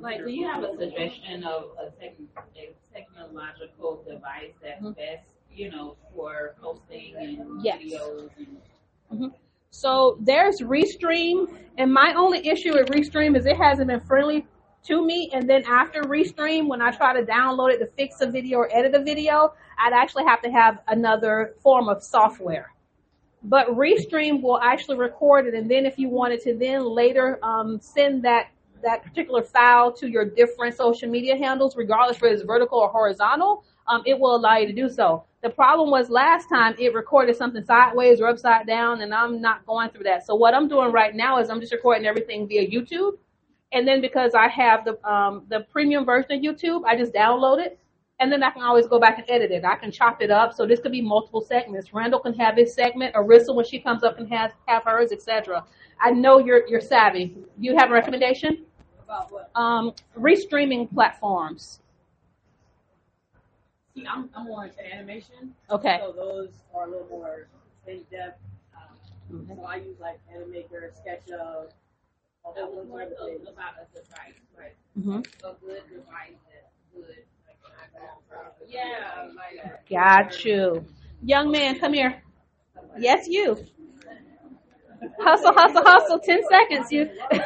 Like, 0.00 0.24
do 0.24 0.30
you 0.30 0.46
have 0.48 0.62
a 0.62 0.76
suggestion 0.78 1.44
of 1.44 1.76
a, 1.78 1.90
tech, 2.00 2.14
a 2.56 2.74
technological 2.94 4.02
device 4.08 4.54
that's 4.62 4.82
Mhm. 4.82 4.96
best, 4.96 5.28
you 5.52 5.70
know, 5.70 5.96
for 6.14 6.54
posting 6.60 7.16
and 7.16 7.62
Yes. 7.62 7.82
videos 7.82 8.30
and 9.10 9.32
So 9.72 10.16
there's 10.20 10.60
Restream, 10.62 11.48
and 11.78 11.92
my 11.92 12.12
only 12.14 12.46
issue 12.46 12.72
with 12.72 12.88
Restream 12.88 13.36
is 13.36 13.46
it 13.46 13.56
hasn't 13.56 13.88
been 13.88 14.00
friendly 14.00 14.46
to 14.84 15.04
me. 15.04 15.30
And 15.32 15.48
then 15.48 15.64
after 15.64 16.02
Restream, 16.02 16.66
when 16.66 16.82
I 16.82 16.90
try 16.90 17.12
to 17.12 17.24
download 17.24 17.70
it 17.74 17.78
to 17.78 17.86
fix 17.86 18.20
a 18.20 18.26
video 18.26 18.58
or 18.58 18.68
edit 18.74 18.94
a 18.94 19.02
video, 19.02 19.52
I'd 19.78 19.92
actually 19.92 20.24
have 20.24 20.40
to 20.42 20.50
have 20.50 20.80
another 20.88 21.54
form 21.62 21.88
of 21.88 22.02
software. 22.02 22.72
But 23.42 23.68
Restream 23.68 24.42
will 24.42 24.58
actually 24.60 24.98
record 24.98 25.46
it, 25.46 25.54
and 25.54 25.70
then 25.70 25.86
if 25.86 25.98
you 25.98 26.08
wanted 26.08 26.40
to 26.42 26.54
then 26.54 26.84
later 26.84 27.38
um, 27.42 27.80
send 27.80 28.22
that 28.24 28.48
that 28.82 29.02
particular 29.02 29.42
file 29.42 29.92
to 29.92 30.08
your 30.08 30.24
different 30.24 30.76
social 30.76 31.08
media 31.08 31.36
handles, 31.36 31.76
regardless 31.76 32.20
whether 32.20 32.34
it's 32.34 32.42
vertical 32.42 32.78
or 32.78 32.88
horizontal, 32.88 33.64
um, 33.88 34.02
it 34.06 34.18
will 34.18 34.36
allow 34.36 34.56
you 34.56 34.66
to 34.66 34.72
do 34.72 34.88
so. 34.88 35.24
The 35.42 35.50
problem 35.50 35.90
was 35.90 36.10
last 36.10 36.48
time 36.48 36.74
it 36.78 36.94
recorded 36.94 37.34
something 37.36 37.64
sideways 37.64 38.20
or 38.20 38.28
upside 38.28 38.66
down, 38.66 39.00
and 39.00 39.14
I'm 39.14 39.40
not 39.40 39.64
going 39.66 39.90
through 39.90 40.04
that. 40.04 40.26
So 40.26 40.34
what 40.34 40.54
I'm 40.54 40.68
doing 40.68 40.92
right 40.92 41.14
now 41.14 41.38
is 41.38 41.48
I'm 41.48 41.60
just 41.60 41.72
recording 41.72 42.06
everything 42.06 42.46
via 42.46 42.68
YouTube, 42.68 43.12
and 43.72 43.88
then 43.88 44.00
because 44.00 44.34
I 44.34 44.48
have 44.48 44.84
the 44.84 45.02
um, 45.10 45.46
the 45.48 45.60
premium 45.72 46.04
version 46.04 46.32
of 46.32 46.40
YouTube, 46.40 46.82
I 46.84 46.96
just 46.96 47.12
download 47.12 47.64
it, 47.64 47.78
and 48.18 48.30
then 48.30 48.42
I 48.42 48.50
can 48.50 48.62
always 48.62 48.86
go 48.86 49.00
back 49.00 49.18
and 49.18 49.30
edit 49.30 49.50
it. 49.50 49.64
I 49.64 49.76
can 49.76 49.90
chop 49.90 50.20
it 50.20 50.30
up, 50.30 50.52
so 50.52 50.66
this 50.66 50.78
could 50.78 50.92
be 50.92 51.00
multiple 51.00 51.40
segments. 51.40 51.94
Randall 51.94 52.20
can 52.20 52.34
have 52.34 52.56
his 52.56 52.74
segment, 52.74 53.14
Arissa 53.14 53.54
when 53.54 53.64
she 53.64 53.80
comes 53.80 54.04
up 54.04 54.18
and 54.18 54.28
has 54.28 54.52
have 54.66 54.84
hers, 54.84 55.10
etc. 55.10 55.64
I 56.00 56.10
know 56.10 56.38
you're 56.38 56.66
you're 56.68 56.82
savvy. 56.82 57.34
You 57.58 57.76
have 57.78 57.90
a 57.90 57.94
recommendation? 57.94 58.66
About 59.10 59.32
what? 59.32 59.50
Um, 59.56 59.92
restreaming 60.16 60.92
platforms. 60.94 61.80
See, 63.94 64.06
I'm, 64.06 64.30
I'm 64.36 64.44
more 64.46 64.66
into 64.66 64.94
animation. 64.94 65.52
Okay. 65.68 65.98
So 66.00 66.12
those 66.12 66.50
are 66.72 66.84
a 66.86 66.90
little 66.90 67.08
more 67.10 67.48
in 67.88 68.02
depth. 68.08 68.40
Um, 68.76 69.46
so 69.48 69.64
I 69.64 69.76
use 69.76 69.96
like 70.00 70.20
Animaker, 70.32 70.90
SketchUp, 70.94 71.30
a 71.32 72.54
So 72.54 72.66
whole 72.66 72.76
bunch 72.76 72.88
more 72.88 73.02
of 73.02 73.08
so 73.18 73.24
other 73.24 73.32
things. 73.34 73.48
about 73.48 73.72
a 73.82 73.98
device, 73.98 74.38
right? 74.56 74.76
hmm 74.94 75.16
A 75.44 75.54
good 75.64 75.82
device 75.90 76.38
that's 76.46 76.94
good. 76.94 77.24
Yeah, 78.68 79.28
like 79.36 79.64
that. 79.64 79.88
Got 79.90 80.44
you. 80.44 80.84
Young 81.22 81.50
man, 81.50 81.80
come 81.80 81.92
here. 81.94 82.22
Yes, 82.98 83.26
you. 83.28 83.66
Hustle, 85.18 85.52
hustle, 85.52 85.82
hustle. 85.84 86.18
Ten 86.20 86.40
seconds, 86.48 86.92
you. 86.92 87.10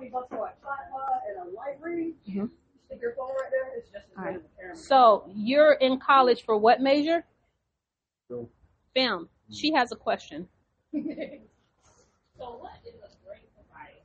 Twenty 0.00 0.12
bucks 0.12 0.28
for 0.30 0.46
a 0.46 0.54
tripod 0.62 1.20
and 1.28 1.46
a 1.46 1.50
light 1.54 1.76
read. 1.78 2.14
Mhm. 2.26 2.48
Stick 2.86 3.02
your 3.02 3.12
phone 3.16 3.28
right 3.36 3.50
there. 3.50 3.74
It's 3.76 3.90
just 3.90 4.06
as 4.08 4.16
All 4.16 4.24
good 4.24 4.30
right. 4.30 4.36
as 4.36 4.44
a 4.46 4.48
camera. 4.58 4.76
So 4.76 5.30
you're 5.34 5.72
in 5.74 6.00
college 6.00 6.42
for 6.42 6.56
what 6.56 6.80
major? 6.80 7.26
Film. 8.26 8.48
Film. 8.94 9.28
She 9.50 9.72
has 9.74 9.92
a 9.92 9.96
question. 9.96 10.48
So 12.38 12.56
what 12.56 12.80
is 12.86 12.94
a 12.94 13.12
great 13.28 13.44
device 13.54 14.00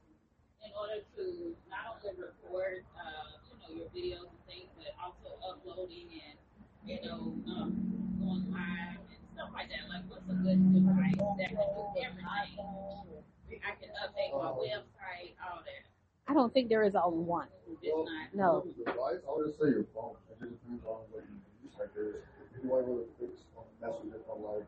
in 0.66 0.72
order 0.78 1.00
to 1.16 1.56
not 1.70 1.96
only 2.04 2.20
record, 2.20 2.84
uh, 3.00 3.32
you 3.48 3.56
know, 3.56 3.72
your 3.80 3.88
videos 3.96 4.28
and 4.28 4.46
things, 4.46 4.68
but 4.76 4.92
also 5.02 5.40
uploading 5.48 6.10
and, 6.12 6.38
you 6.84 7.00
know, 7.08 7.32
um, 7.56 8.20
going 8.20 8.52
live 8.52 9.00
and 9.00 9.24
stuff 9.34 9.52
like 9.54 9.70
that? 9.70 9.88
Like, 9.88 10.04
what's 10.12 10.28
a 10.28 10.34
good 10.44 10.60
device 10.74 11.16
that 11.40 11.48
can 11.48 11.56
do 11.56 12.04
everything? 12.04 13.24
I 13.52 13.76
can 13.80 13.90
update 14.02 14.32
my 14.34 14.50
website, 14.50 15.36
all 15.44 15.62
that. 15.64 15.86
I 16.28 16.34
don't 16.34 16.54
think 16.54 16.70
there 16.70 16.84
is 16.84 16.96
only 16.96 17.24
one. 17.24 17.48
It's 17.82 17.94
not. 17.94 18.34
No. 18.34 18.66
Device, 18.78 19.22
I 19.28 19.32
would 19.36 19.48
just 19.48 19.60
say 19.60 19.70
your 19.70 19.86
phone. 19.94 20.16
It 20.32 20.40
just 20.42 20.62
depends 20.62 20.84
on 20.86 21.06
what 21.12 21.24
you 21.30 21.38
use. 21.64 21.74
Like 21.78 21.94
there's, 21.94 22.16
if 22.56 22.64
you 22.64 22.70
want 22.70 22.88
to 22.88 23.06
fix 23.20 23.44
um, 23.58 23.64
mess 23.82 23.94
with 24.02 24.14
different 24.14 24.42
like 24.42 24.66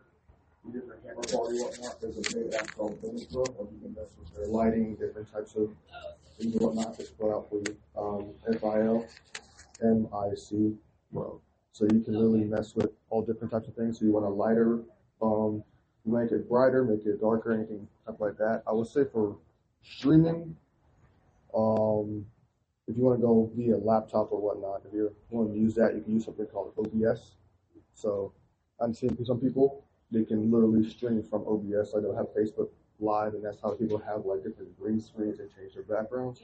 the 0.65 0.79
different 0.79 1.01
camera 1.03 1.23
quality 1.23 1.57
and 1.57 1.65
whatnot, 1.65 2.01
there's 2.01 2.17
a 2.17 2.35
big 2.35 2.53
app 2.53 2.75
called 2.75 3.01
Filmic 3.01 3.33
or 3.35 3.67
you 3.71 3.79
can 3.81 3.93
mess 3.95 4.13
with 4.19 4.35
their 4.35 4.47
lighting, 4.47 4.95
different 4.95 5.31
types 5.31 5.55
of 5.55 5.69
things 6.37 6.53
and 6.53 6.61
whatnot. 6.61 6.97
Just 6.97 7.17
put 7.17 7.33
out 7.33 7.49
for 7.49 7.57
you. 7.65 7.75
Um, 7.97 8.33
FIL, 8.59 9.07
MIC 9.81 10.77
Pro. 11.11 11.41
So 11.71 11.85
you 11.85 12.01
can 12.01 12.13
really 12.13 12.43
mess 12.43 12.75
with 12.75 12.91
all 13.09 13.21
different 13.21 13.51
types 13.51 13.67
of 13.67 13.75
things. 13.75 13.99
So 13.99 14.05
you 14.05 14.11
want 14.11 14.25
a 14.25 14.29
lighter, 14.29 14.79
um, 15.21 15.63
make 16.07 16.31
it 16.31 16.49
brighter, 16.49 16.83
make 16.83 17.05
it 17.05 17.21
darker, 17.21 17.53
anything 17.53 17.87
stuff 18.03 18.15
like 18.19 18.37
that. 18.37 18.63
I 18.67 18.71
would 18.71 18.87
say 18.87 19.03
for 19.11 19.37
streaming, 19.83 20.55
um, 21.55 22.25
if 22.87 22.95
you 22.95 23.03
want 23.03 23.19
to 23.19 23.25
go 23.25 23.51
via 23.55 23.77
laptop 23.77 24.31
or 24.31 24.39
whatnot, 24.39 24.81
if 24.87 24.93
you 24.93 25.13
want 25.29 25.51
to 25.53 25.59
use 25.59 25.75
that, 25.75 25.95
you 25.95 26.01
can 26.01 26.13
use 26.13 26.25
something 26.25 26.45
called 26.45 26.73
OBS. 26.77 27.31
So 27.93 28.31
I'm 28.79 28.93
seeing 28.93 29.17
some 29.25 29.39
people 29.39 29.83
they 30.11 30.23
can 30.23 30.49
literally 30.51 30.89
stream 30.89 31.21
from 31.23 31.45
OBS. 31.47 31.93
Like 31.93 32.03
they'll 32.03 32.15
have 32.15 32.33
Facebook 32.33 32.69
Live, 32.99 33.35
and 33.35 33.45
that's 33.45 33.61
how 33.61 33.75
people 33.75 33.99
have 33.99 34.25
like 34.25 34.43
different 34.43 34.75
green 34.79 34.99
screens 34.99 35.39
and 35.39 35.49
change 35.55 35.75
their 35.75 35.83
backgrounds. 35.83 36.41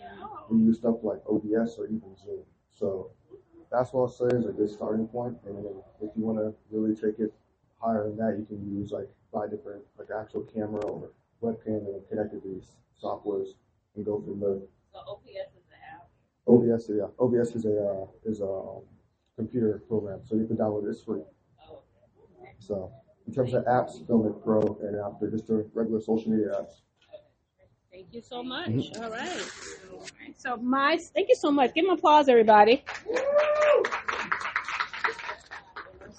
We 0.50 0.60
use 0.60 0.78
stuff 0.78 0.98
like 1.02 1.20
OBS 1.28 1.78
or 1.80 1.86
even 1.86 2.16
Zoom. 2.24 2.44
So 2.70 3.10
that's 3.72 3.92
what 3.92 4.02
I'll 4.02 4.08
say 4.08 4.36
is 4.36 4.46
a 4.46 4.52
good 4.52 4.70
starting 4.70 5.08
point. 5.08 5.36
And 5.48 5.58
then 5.58 5.74
if 6.02 6.12
you 6.16 6.24
want 6.24 6.38
to 6.38 6.54
really 6.70 6.94
take 6.94 7.20
it 7.20 7.34
higher 7.82 8.04
than 8.04 8.18
that, 8.18 8.38
you 8.38 8.46
can 8.46 8.78
use 8.78 8.92
like 8.92 9.10
buy 9.34 9.48
different 9.48 9.84
like 9.98 10.08
actual 10.18 10.42
camera 10.42 10.82
or 10.86 11.10
webcam 11.42 11.86
and 11.88 12.08
connect 12.10 12.32
to 12.32 12.42
these 12.46 12.68
softwares 13.02 13.50
and 13.96 14.06
go 14.06 14.22
from 14.22 14.40
there. 14.40 14.60
So 14.92 15.00
OPS 15.08 15.58
is 15.58 15.66
the 15.70 15.80
app. 15.92 16.10
OBS, 16.48 16.90
yeah. 16.90 17.08
OBS 17.20 17.56
is 17.56 17.66
a 17.66 17.78
uh, 17.78 18.06
is 18.26 18.42
a 18.42 18.46
um, 18.48 18.82
computer 19.36 19.82
program, 19.88 20.22
so 20.26 20.36
you 20.36 20.46
can 20.46 20.58
download 20.58 20.86
it. 20.86 20.90
It's 20.92 21.04
free. 21.04 21.22
Oh, 21.62 21.80
So 22.60 22.92
in 23.28 23.34
terms 23.34 23.54
of 23.54 23.66
apps, 23.66 24.06
Filmic 24.06 24.44
Pro, 24.44 24.62
and 24.82 24.96
after 24.98 25.30
just 25.30 25.48
the 25.48 25.68
regular 25.74 26.00
social 26.02 26.32
media 26.32 26.52
apps. 26.60 26.82
Thank 27.92 28.08
you 28.12 28.22
so 28.22 28.44
much. 28.44 28.70
All 28.98 29.10
right. 29.10 29.52
So 30.38 30.58
my 30.58 30.98
thank 31.14 31.30
you 31.30 31.36
so 31.36 31.52
much. 31.52 31.74
Give 31.74 31.86
them 31.86 31.94
applause, 31.98 32.28
everybody. 32.30 32.84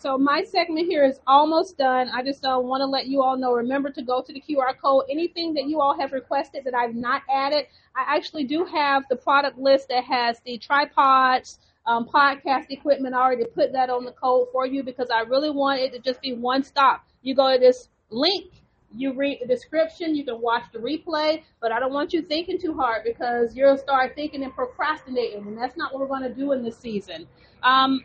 So 0.05 0.19
my 0.19 0.45
segment 0.45 0.87
here 0.87 1.03
is 1.03 1.19
almost 1.27 1.79
done. 1.79 2.11
I 2.11 2.23
just 2.23 2.45
uh, 2.45 2.61
want 2.62 2.83
to 2.83 2.85
let 2.85 3.07
you 3.07 3.23
all 3.23 3.38
know. 3.38 3.55
Remember 3.55 3.88
to 3.88 4.03
go 4.03 4.21
to 4.21 4.33
the 4.35 4.38
QR 4.38 4.77
code. 4.77 5.05
Anything 5.09 5.55
that 5.55 5.64
you 5.64 5.81
all 5.81 5.99
have 5.99 6.12
requested 6.12 6.62
that 6.64 6.75
I've 6.75 6.95
not 6.95 7.23
added, 7.33 7.69
I 7.97 8.14
actually 8.14 8.45
do 8.45 8.67
have 8.67 9.05
the 9.09 9.17
product 9.17 9.57
list 9.59 9.88
that 9.88 10.05
has 10.05 10.40
the 10.45 10.59
tripods, 10.59 11.59
um, 11.87 12.05
podcast 12.05 12.67
equipment. 12.69 13.14
I 13.14 13.23
already 13.23 13.47
put 13.47 13.73
that 13.73 13.88
on 13.88 14.05
the 14.05 14.12
code 14.12 14.49
for 14.53 14.67
you 14.67 14.83
because 14.83 15.09
I 15.09 15.21
really 15.21 15.49
want 15.49 15.81
it 15.81 15.90
to 15.95 15.99
just 16.01 16.21
be 16.21 16.35
one 16.35 16.62
stop. 16.62 17.07
You 17.23 17.35
go 17.35 17.55
to 17.55 17.59
this 17.59 17.88
link, 18.11 18.53
you 18.95 19.14
read 19.14 19.38
the 19.40 19.47
description, 19.47 20.14
you 20.14 20.23
can 20.23 20.38
watch 20.38 20.64
the 20.75 20.81
replay, 20.81 21.45
but 21.62 21.73
I 21.73 21.81
don't 21.81 21.95
want 21.95 22.12
you 22.12 22.21
thinking 22.21 22.61
too 22.61 22.75
hard 22.75 23.05
because 23.05 23.57
you'll 23.57 23.79
start 23.79 24.14
thinking 24.14 24.45
and 24.45 24.55
procrastinating, 24.55 25.47
and 25.47 25.57
that's 25.57 25.79
not 25.79 25.95
what 25.95 26.03
we're 26.03 26.14
going 26.14 26.29
to 26.31 26.35
do 26.35 26.53
in 26.53 26.62
this 26.62 26.77
season. 26.77 27.27
Um, 27.62 28.05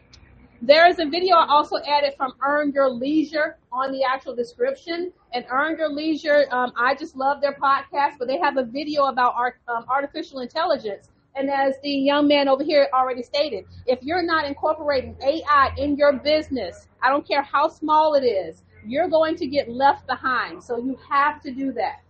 there 0.62 0.88
is 0.88 1.00
a 1.00 1.06
video 1.06 1.36
I 1.36 1.48
also 1.48 1.78
added 1.88 2.16
from 2.18 2.34
Earn 2.42 2.72
Your 2.74 2.90
Leisure 2.90 3.58
on 3.72 3.92
the 3.92 4.04
actual 4.04 4.36
description. 4.36 5.14
And 5.34 5.46
Earn 5.50 5.78
Your 5.78 5.90
Leisure, 5.90 6.46
um, 6.52 6.74
I 6.76 6.96
just 6.96 7.16
love 7.16 7.40
their 7.40 7.54
podcast, 7.54 8.18
but 8.20 8.28
they 8.28 8.38
have 8.40 8.58
a 8.58 8.64
video 8.64 9.06
about 9.06 9.36
art, 9.36 9.58
um, 9.68 9.86
artificial 9.88 10.40
intelligence. 10.40 11.12
And 11.36 11.50
as 11.50 11.76
the 11.82 11.92
young 11.92 12.28
man 12.28 12.50
over 12.50 12.64
here 12.64 12.90
already 12.94 13.24
stated, 13.24 13.66
if 13.86 14.00
you're 14.02 14.24
not 14.24 14.46
incorporating 14.46 15.16
AI 15.22 15.74
in 15.78 15.96
your 15.96 16.14
business, 16.14 16.88
I 17.02 17.10
don't 17.10 17.26
care 17.26 17.44
how 17.44 17.70
small 17.70 18.16
it 18.16 18.26
is, 18.26 18.64
you're 18.86 19.08
going 19.08 19.36
to 19.38 19.48
get 19.48 19.70
left 19.70 20.08
behind. 20.08 20.62
So 20.62 20.78
you 20.78 20.98
have 21.10 21.42
to 21.44 21.52
do 21.52 21.72
that. 21.74 22.02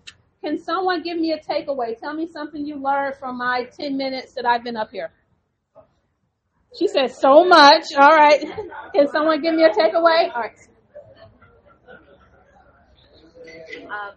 Can 0.44 0.58
someone 0.58 1.04
give 1.04 1.20
me 1.20 1.34
a 1.34 1.40
takeaway? 1.40 2.00
Tell 2.00 2.14
me 2.14 2.26
something 2.26 2.66
you 2.66 2.78
learned 2.78 3.16
from 3.18 3.38
my 3.38 3.66
10 3.66 3.98
minutes 3.98 4.34
that 4.34 4.46
I've 4.46 4.64
been 4.64 4.78
up 4.78 4.90
here. 4.90 5.12
She 6.78 6.88
said 6.88 7.08
so 7.12 7.44
much. 7.46 7.86
All 7.98 8.16
right. 8.16 8.42
Can 8.96 9.08
someone 9.08 9.42
give 9.42 9.56
me 9.56 9.64
a 9.64 9.70
takeaway? 9.70 10.34
All 10.34 10.42
right. 10.42 10.60
Um, 13.90 14.14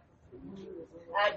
uh, 1.14 1.36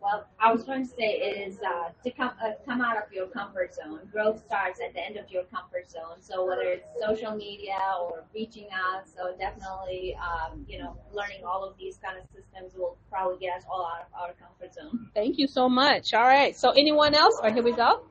well, 0.00 0.26
I 0.38 0.52
was 0.52 0.62
going 0.62 0.86
to 0.86 0.88
say 0.88 1.04
is 1.04 1.58
uh, 1.58 1.90
to 2.04 2.10
come 2.12 2.30
uh, 2.42 2.52
come 2.64 2.80
out 2.80 2.96
of 2.96 3.12
your 3.12 3.26
comfort 3.26 3.74
zone. 3.74 4.00
Growth 4.12 4.42
starts 4.46 4.80
at 4.80 4.94
the 4.94 5.04
end 5.04 5.16
of 5.16 5.30
your 5.30 5.44
comfort 5.44 5.90
zone. 5.90 6.20
So 6.20 6.46
whether 6.46 6.62
it's 6.62 6.86
social 7.04 7.34
media 7.34 7.76
or 8.00 8.24
reaching 8.32 8.68
out, 8.72 9.08
so 9.08 9.34
definitely, 9.36 10.16
um, 10.16 10.64
you 10.68 10.78
know, 10.78 10.96
learning 11.12 11.44
all 11.44 11.64
of 11.64 11.76
these 11.76 11.98
kind 11.98 12.16
of 12.18 12.24
systems 12.28 12.74
will 12.76 12.96
probably 13.10 13.38
get 13.38 13.56
us 13.56 13.64
all 13.70 13.84
out 13.84 14.06
of 14.06 14.20
our 14.20 14.34
comfort 14.34 14.74
zone. 14.74 15.08
Thank 15.14 15.38
you 15.38 15.48
so 15.48 15.68
much. 15.68 16.14
All 16.14 16.22
right. 16.22 16.56
So 16.56 16.70
anyone 16.70 17.14
else? 17.14 17.34
All 17.36 17.44
right, 17.44 17.54
here 17.54 17.64
we 17.64 17.72
go. 17.72 18.04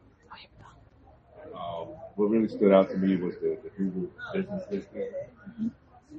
What 2.16 2.30
really 2.30 2.48
stood 2.48 2.72
out 2.72 2.90
to 2.92 2.98
me 2.98 3.18
was 3.18 3.36
the, 3.36 3.58
the 3.62 3.70
Google 3.78 4.10
business 4.34 4.64
system 4.70 5.72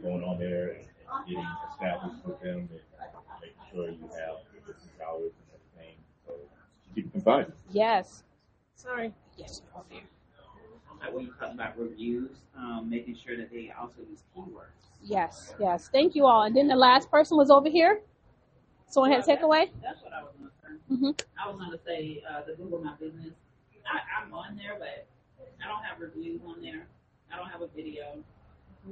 going 0.02 0.22
on 0.22 0.38
there 0.38 0.72
and 0.72 0.86
getting 1.26 1.46
established 1.72 2.24
with 2.24 2.40
them 2.40 2.68
and 2.70 2.80
making 3.40 3.56
sure 3.72 3.88
you 3.88 4.02
have 4.02 4.36
the 4.52 4.60
business 4.60 4.92
hours 5.06 5.32
and 5.32 5.60
everything. 5.80 5.96
So 6.26 6.34
keep 6.94 7.10
them 7.12 7.22
fun. 7.22 7.52
Yes. 7.70 8.24
Sorry. 8.74 9.12
Yes. 9.38 9.62
over 9.74 9.84
here. 9.88 10.02
Like 11.00 11.14
when 11.14 11.24
you 11.24 11.32
talk 11.38 11.52
about 11.52 11.78
reviews, 11.78 12.30
um, 12.56 12.88
making 12.88 13.16
sure 13.24 13.36
that 13.36 13.50
they 13.50 13.72
also 13.78 14.00
use 14.10 14.22
keywords. 14.36 14.76
Yes. 15.02 15.54
Yes. 15.58 15.88
Thank 15.90 16.14
you 16.14 16.26
all. 16.26 16.42
And 16.42 16.54
then 16.54 16.68
the 16.68 16.76
last 16.76 17.10
person 17.10 17.38
was 17.38 17.50
over 17.50 17.70
here. 17.70 18.00
Someone 18.88 19.10
had 19.12 19.20
a 19.20 19.22
takeaway? 19.24 19.70
That's 19.82 20.02
what 20.02 20.12
I 20.12 20.22
was 20.22 20.32
gonna 20.38 20.50
say. 20.62 20.94
Mm-hmm. 20.94 21.10
I 21.42 21.50
was 21.50 21.58
gonna 21.58 21.78
say, 21.84 22.22
uh, 22.30 22.42
the 22.46 22.54
Google 22.54 22.82
My 22.82 22.94
Business. 23.00 23.32
I, 23.86 24.22
I'm 24.22 24.32
on 24.32 24.56
there, 24.56 24.76
but 24.78 25.06
I 25.66 25.68
don't 25.68 25.82
have 25.82 26.00
reviews 26.00 26.40
on 26.46 26.62
there. 26.62 26.86
I 27.32 27.36
don't 27.36 27.48
have 27.48 27.60
a 27.62 27.66
video. 27.66 28.22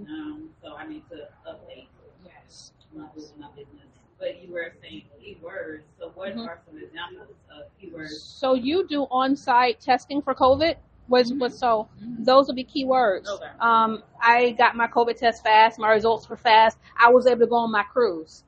Um, 0.09 0.51
so 0.61 0.75
I 0.75 0.87
need 0.89 1.05
to 1.11 1.29
update 1.49 1.87
Yes. 2.25 2.73
my 2.93 3.03
My 3.39 3.49
Business. 3.55 3.87
But 4.19 4.43
you 4.43 4.53
were 4.53 4.73
saying 4.83 5.05
keywords. 5.21 5.83
So 5.99 6.09
what 6.15 6.35
Mhm. 6.35 6.49
are 6.49 6.61
some 6.67 6.79
examples 6.79 7.29
of 7.51 7.67
keywords? 7.81 8.09
So 8.21 8.55
you 8.55 8.87
do 8.89 9.05
on-site 9.11 9.81
testing 9.81 10.21
for 10.21 10.35
COVID? 10.35 10.77
Was 11.07 11.33
was 11.35 11.57
so 11.59 11.87
those 12.01 12.47
would 12.47 12.57
be 12.57 12.65
key 12.65 12.87
words. 12.87 13.29
Okay. 13.29 13.51
Um, 13.61 14.03
I 14.23 14.53
got 14.53 14.75
my 14.75 14.87
COVID 14.89 15.19
test 15.19 15.43
fast. 15.43 15.79
My 15.79 15.91
results 15.93 16.29
were 16.31 16.37
fast. 16.37 16.79
I 16.99 17.11
was 17.11 17.27
able 17.27 17.41
to 17.41 17.47
go 17.47 17.57
on 17.57 17.71
my 17.71 17.83
cruise. 17.83 18.44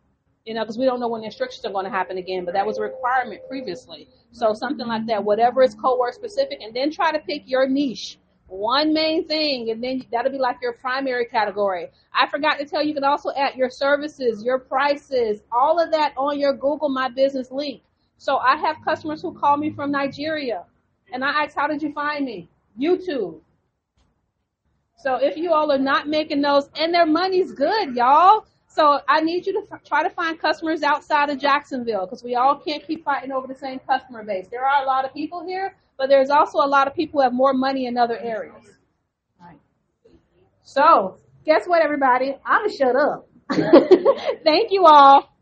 You 0.46 0.54
know, 0.54 0.62
because 0.62 0.78
we 0.78 0.85
don't 0.85 1.00
know 1.00 1.09
when 1.09 1.22
the 1.22 1.26
restrictions 1.26 1.64
are 1.64 1.72
going 1.72 1.87
to 1.87 1.90
happen 1.90 2.18
again, 2.18 2.44
but 2.44 2.54
that 2.54 2.64
was 2.64 2.78
a 2.78 2.82
requirement 2.82 3.42
previously. 3.48 4.09
So 4.30 4.54
something 4.54 4.87
like 4.87 5.04
that, 5.06 5.24
whatever 5.24 5.61
is 5.61 5.74
co-work 5.74 6.14
specific, 6.14 6.61
and 6.62 6.72
then 6.72 6.92
try 6.92 7.11
to 7.11 7.18
pick 7.18 7.42
your 7.46 7.68
niche, 7.68 8.18
one 8.46 8.92
main 8.92 9.26
thing, 9.26 9.70
and 9.70 9.82
then 9.82 10.04
that'll 10.12 10.30
be 10.30 10.38
like 10.38 10.59
your 10.62 10.74
primary 10.74 11.24
category. 11.26 11.88
I 12.14 12.28
forgot 12.28 12.61
to 12.61 12.64
tell 12.64 12.80
you, 12.80 12.90
you 12.90 12.94
can 12.94 13.02
also 13.02 13.32
add 13.37 13.56
your 13.56 13.70
services, 13.70 14.44
your 14.44 14.61
prices, 14.61 15.40
all 15.50 15.82
of 15.82 15.90
that 15.90 16.14
on 16.16 16.38
your 16.38 16.52
Google 16.52 16.90
My 16.90 17.09
Business 17.09 17.50
link. 17.50 17.82
So 18.16 18.37
I 18.37 18.56
have 18.56 18.76
customers 18.85 19.20
who 19.20 19.35
call 19.35 19.56
me 19.56 19.70
from 19.72 19.90
Nigeria, 19.90 20.64
and 21.12 21.24
I 21.24 21.42
ask, 21.42 21.56
how 21.56 21.66
did 21.66 21.82
you 21.82 21.92
find 21.92 22.24
me? 22.24 22.48
YouTube. 22.80 23.40
So 24.98 25.16
if 25.16 25.37
you 25.37 25.52
all 25.52 25.72
are 25.72 25.78
not 25.78 26.06
making 26.06 26.40
those, 26.40 26.70
and 26.78 26.94
their 26.94 27.04
money's 27.04 27.50
good, 27.50 27.96
y'all. 27.96 28.46
So 28.76 29.00
I 29.08 29.22
need 29.22 29.46
you 29.46 29.54
to 29.54 29.62
f- 29.72 29.82
try 29.84 30.02
to 30.02 30.10
find 30.10 30.38
customers 30.38 30.82
outside 30.82 31.30
of 31.30 31.38
Jacksonville 31.38 32.04
because 32.04 32.22
we 32.22 32.34
all 32.34 32.58
can't 32.58 32.86
keep 32.86 33.06
fighting 33.06 33.32
over 33.32 33.46
the 33.46 33.54
same 33.54 33.78
customer 33.78 34.22
base. 34.22 34.48
There 34.50 34.66
are 34.66 34.82
a 34.82 34.86
lot 34.86 35.06
of 35.06 35.14
people 35.14 35.42
here, 35.46 35.74
but 35.96 36.10
there's 36.10 36.28
also 36.28 36.58
a 36.58 36.68
lot 36.68 36.86
of 36.86 36.94
people 36.94 37.18
who 37.18 37.24
have 37.24 37.32
more 37.32 37.54
money 37.54 37.86
in 37.86 37.96
other 37.96 38.18
areas. 38.18 38.76
Right. 39.40 39.56
So 40.62 41.16
guess 41.46 41.66
what, 41.66 41.82
everybody? 41.82 42.36
I'm 42.44 42.66
gonna 42.66 42.76
shut 42.76 42.96
up. 42.96 43.26
Thank 44.44 44.70
you 44.70 44.84
all. 44.84 45.34